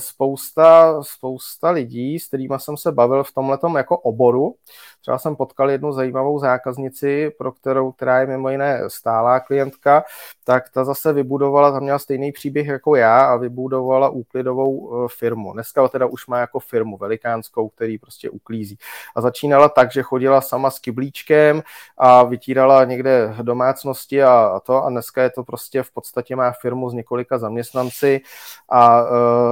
spousta, 0.00 1.02
spousta 1.02 1.70
lidí, 1.70 2.18
s 2.18 2.28
kterými 2.28 2.54
jsem 2.58 2.76
se 2.76 2.92
bavil 2.92 3.24
v 3.24 3.32
tomhletom 3.32 3.76
jako 3.76 3.98
oboru, 3.98 4.54
Třeba 5.02 5.18
jsem 5.18 5.36
potkal 5.36 5.70
jednu 5.70 5.92
zajímavou 5.92 6.38
zákaznici, 6.38 7.30
pro 7.38 7.52
kterou, 7.52 7.92
která 7.92 8.20
je 8.20 8.26
mimo 8.26 8.48
jiné 8.48 8.80
stálá 8.88 9.40
klientka, 9.40 10.04
tak 10.44 10.70
ta 10.70 10.84
zase 10.84 11.12
vybudovala, 11.12 11.72
tam 11.72 11.82
měla 11.82 11.98
stejný 11.98 12.32
příběh 12.32 12.66
jako 12.66 12.96
já 12.96 13.20
a 13.20 13.36
vybudovala 13.36 14.08
úklidovou 14.08 15.04
e, 15.04 15.08
firmu. 15.08 15.52
Dneska 15.52 15.88
teda 15.88 16.06
už 16.06 16.26
má 16.26 16.38
jako 16.38 16.60
firmu 16.60 16.96
velikánskou, 16.96 17.68
který 17.68 17.98
prostě 17.98 18.30
uklízí. 18.30 18.78
A 19.16 19.20
začínala 19.20 19.68
tak, 19.68 19.92
že 19.92 20.02
chodila 20.02 20.40
sama 20.40 20.70
s 20.70 20.78
kyblíčkem 20.78 21.62
a 21.98 22.22
vytírala 22.22 22.84
někde 22.84 23.34
domácnosti 23.42 24.22
a, 24.22 24.60
to 24.66 24.84
a 24.84 24.90
dneska 24.90 25.22
je 25.22 25.30
to 25.30 25.44
prostě 25.44 25.82
v 25.82 25.90
podstatě 25.90 26.36
má 26.36 26.52
firmu 26.52 26.90
s 26.90 26.94
několika 26.94 27.38
zaměstnanci 27.38 28.20
a 28.68 29.02
uh, 29.02 29.08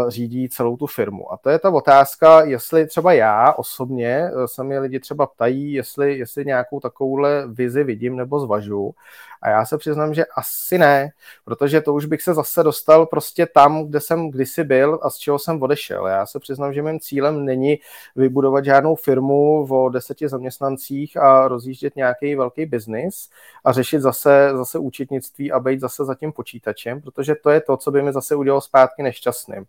řídí 0.09 0.49
celou 0.49 0.77
tu 0.77 0.87
firmu. 0.87 1.33
A 1.33 1.37
to 1.37 1.51
je 1.51 1.59
ta 1.59 1.71
otázka, 1.71 2.43
jestli 2.43 2.87
třeba 2.87 3.13
já 3.13 3.53
osobně 3.53 4.31
e, 4.45 4.49
se 4.49 4.63
lidi 4.63 5.01
třeba 5.01 5.27
ptají, 5.41 5.73
jestli, 5.73 6.19
jestli 6.19 6.45
nějakou 6.45 6.81
takovouhle 6.81 7.45
vizi 7.47 7.85
vidím 7.85 8.17
nebo 8.17 8.41
zvažu. 8.41 8.95
A 9.43 9.49
já 9.49 9.65
se 9.65 9.79
přiznám, 9.79 10.15
že 10.15 10.25
asi 10.37 10.79
ne, 10.79 11.13
protože 11.45 11.81
to 11.81 11.95
už 11.95 12.05
bych 12.07 12.23
se 12.23 12.35
zase 12.35 12.63
dostal 12.63 13.07
prostě 13.07 13.47
tam, 13.47 13.85
kde 13.85 14.01
jsem 14.01 14.31
kdysi 14.31 14.65
byl 14.65 14.99
a 15.03 15.11
z 15.11 15.17
čeho 15.17 15.39
jsem 15.39 15.63
odešel. 15.63 16.07
Já 16.07 16.27
se 16.27 16.39
přiznám, 16.39 16.73
že 16.73 16.83
mým 16.83 17.01
cílem 17.01 17.45
není 17.45 17.79
vybudovat 18.17 18.65
žádnou 18.65 18.95
firmu 18.95 19.67
o 19.71 19.89
deseti 19.89 20.29
zaměstnancích 20.29 21.17
a 21.17 21.49
rozjíždět 21.49 21.97
nějaký 21.97 22.35
velký 22.35 22.67
biznis 22.67 23.31
a 23.65 23.73
řešit 23.73 24.01
zase, 24.01 24.51
zase 24.57 24.79
účetnictví 24.79 25.53
a 25.53 25.61
být 25.61 25.81
zase 25.81 26.05
za 26.05 26.15
tím 26.15 26.33
počítačem, 26.33 27.01
protože 27.01 27.35
to 27.35 27.51
je 27.51 27.61
to, 27.61 27.77
co 27.77 27.91
by 27.91 28.03
mi 28.03 28.13
zase 28.13 28.35
udělalo 28.35 28.61
zpátky 28.61 29.03
nešťastným. 29.03 29.65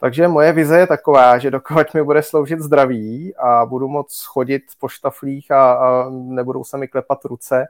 Takže 0.00 0.28
moje 0.28 0.52
vize 0.52 0.78
je 0.78 0.86
taková, 0.86 1.38
že 1.38 1.50
dokud 1.50 1.94
mi 1.94 2.02
bude 2.02 2.22
sloužit 2.22 2.60
zdraví 2.60 3.34
a 3.36 3.66
budu 3.66 3.88
moc 3.88 4.24
chodit 4.24 4.62
po 4.78 4.88
štaflích 5.16 5.50
a, 5.50 5.72
a 5.72 6.10
nebudou 6.10 6.64
se 6.64 6.78
mi 6.78 6.88
klepat 6.88 7.24
ruce, 7.24 7.66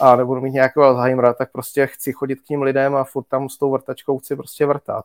a 0.00 0.16
nebudu 0.16 0.40
mít 0.40 0.50
nějakého 0.50 0.86
Alzheimera, 0.86 1.32
tak 1.32 1.52
prostě 1.52 1.86
chci 1.86 2.12
chodit 2.12 2.36
k 2.36 2.44
tím 2.44 2.62
lidem 2.62 2.96
a 2.96 3.04
furt 3.04 3.24
tam 3.24 3.48
s 3.48 3.58
tou 3.58 3.70
vrtačkou 3.70 4.18
chci 4.18 4.36
prostě 4.36 4.66
vrtat. 4.66 5.04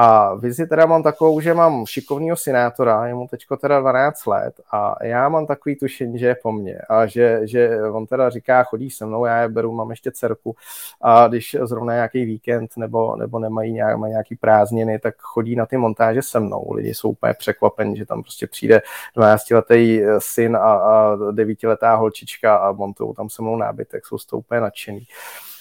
A 0.00 0.34
vizi 0.34 0.66
teda 0.66 0.86
mám 0.86 1.02
takovou, 1.02 1.40
že 1.40 1.54
mám 1.54 1.86
šikovného 1.86 2.36
synátora, 2.36 3.06
je 3.06 3.14
mu 3.14 3.28
teďko 3.28 3.56
teda 3.56 3.80
12 3.80 4.26
let 4.26 4.54
a 4.72 5.04
já 5.04 5.28
mám 5.28 5.46
takový 5.46 5.76
tušení, 5.76 6.18
že 6.18 6.26
je 6.26 6.36
po 6.42 6.52
mně 6.52 6.78
a 6.78 7.06
že, 7.06 7.40
že 7.42 7.82
on 7.92 8.06
teda 8.06 8.30
říká, 8.30 8.62
chodí 8.62 8.90
se 8.90 9.06
mnou, 9.06 9.24
já 9.24 9.42
je 9.42 9.48
beru, 9.48 9.72
mám 9.72 9.90
ještě 9.90 10.10
dcerku 10.10 10.56
a 11.02 11.28
když 11.28 11.56
zrovna 11.62 11.94
nějaký 11.94 12.24
víkend 12.24 12.70
nebo, 12.76 13.16
nebo 13.16 13.38
nemají 13.38 13.72
nějak, 13.72 13.96
mají 13.96 14.10
nějaký 14.10 14.36
prázdniny, 14.36 14.98
tak 14.98 15.14
chodí 15.18 15.56
na 15.56 15.66
ty 15.66 15.76
montáže 15.76 16.22
se 16.22 16.40
mnou. 16.40 16.72
Lidi 16.72 16.94
jsou 16.94 17.10
úplně 17.10 17.34
překvapení, 17.34 17.96
že 17.96 18.06
tam 18.06 18.22
prostě 18.22 18.46
přijde 18.46 18.82
12-letý 19.16 20.00
syn 20.18 20.56
a, 20.56 20.60
a 20.60 21.16
9-letá 21.16 21.94
holčička 21.94 22.56
a 22.56 22.72
montují 22.72 23.14
tam 23.14 23.30
se 23.30 23.42
mnou 23.42 23.56
nábytek, 23.56 24.06
jsou 24.06 24.17
z 24.18 24.26
toho 24.26 24.40
úplně 24.40 24.60
nadšený. 24.60 25.06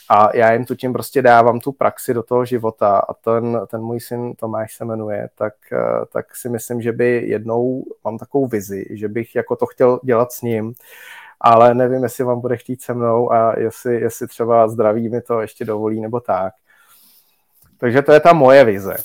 A 0.10 0.38
já 0.38 0.53
jim 0.53 0.66
tu 0.66 0.76
tím 0.76 0.93
prostě 0.93 1.22
dávám 1.22 1.60
tu 1.60 1.72
praxi 1.72 2.14
do 2.14 2.24
toho 2.24 2.45
života 2.45 2.97
a 2.97 3.14
ten, 3.14 3.62
ten 3.68 3.82
můj 3.82 3.99
syn 3.99 4.34
Tomáš 4.34 4.76
se 4.76 4.86
jmenuje, 4.86 5.30
tak, 5.36 5.53
eh, 5.72 6.05
tak 6.14 6.36
si 6.36 6.49
myslím, 6.49 6.82
že 6.82 6.91
by 6.91 7.24
jednou, 7.26 7.86
mám 8.03 8.18
takovou 8.18 8.47
vizi, 8.47 8.86
že 8.89 9.08
bych 9.08 9.36
jako 9.36 9.55
to 9.55 9.66
chtěl 9.66 9.99
dělat 10.03 10.32
s 10.32 10.41
ním, 10.41 10.74
ale 11.41 11.74
nevím, 11.74 12.03
jestli 12.03 12.24
vám 12.24 12.41
bude 12.41 12.58
chtít 12.58 12.82
se 12.82 12.93
mnou 12.93 13.32
a 13.32 13.60
jestli, 13.60 14.01
jestli 14.01 14.28
třeba 14.28 14.68
zdraví 14.68 15.10
mi 15.10 15.22
to 15.22 15.41
ještě 15.41 15.66
dovolí 15.66 16.01
nebo 16.01 16.20
tak. 16.20 16.53
Takže 17.78 18.01
to 18.01 18.12
je 18.12 18.20
ta 18.20 18.34
moje 18.34 18.66
vize. 18.66 18.95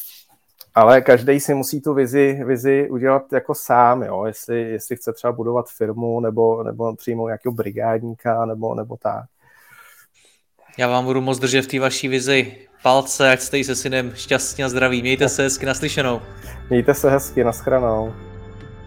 Ale 0.75 1.01
každý 1.01 1.41
si 1.41 1.55
musí 1.55 1.81
tu 1.81 1.95
vizi, 1.95 2.45
vizi 2.45 2.91
udělat 2.91 3.33
jako 3.33 3.55
sám, 3.55 4.03
jo? 4.03 4.25
Jestli, 4.25 4.61
jestli 4.61 4.97
chce 4.97 5.13
třeba 5.13 5.33
budovat 5.33 5.67
firmu 5.69 6.21
nebo, 6.21 6.63
nebo 6.63 6.97
přijmout 6.97 7.27
nějakého 7.27 7.53
brigádníka 7.53 8.45
nebo, 8.45 8.75
nebo 8.75 8.97
tak. 8.97 9.25
Já 10.79 10.89
vám 10.89 11.05
budu 11.05 11.21
moc 11.21 11.39
držet 11.39 11.63
v 11.63 11.67
té 11.67 11.81
vaší 11.81 12.09
vizi 12.09 12.57
palce, 12.83 13.31
ať 13.31 13.41
jste 13.41 13.65
se 13.65 13.77
synem 13.77 14.13
šťastně 14.15 14.65
a 14.65 14.69
zdraví. 14.69 15.03
Mějte 15.03 15.29
se 15.29 15.43
hezky 15.43 15.67
naslyšenou. 15.67 16.21
Mějte 16.71 16.95
se 16.95 17.11
hezky, 17.11 17.45
naschranou. 17.45 18.15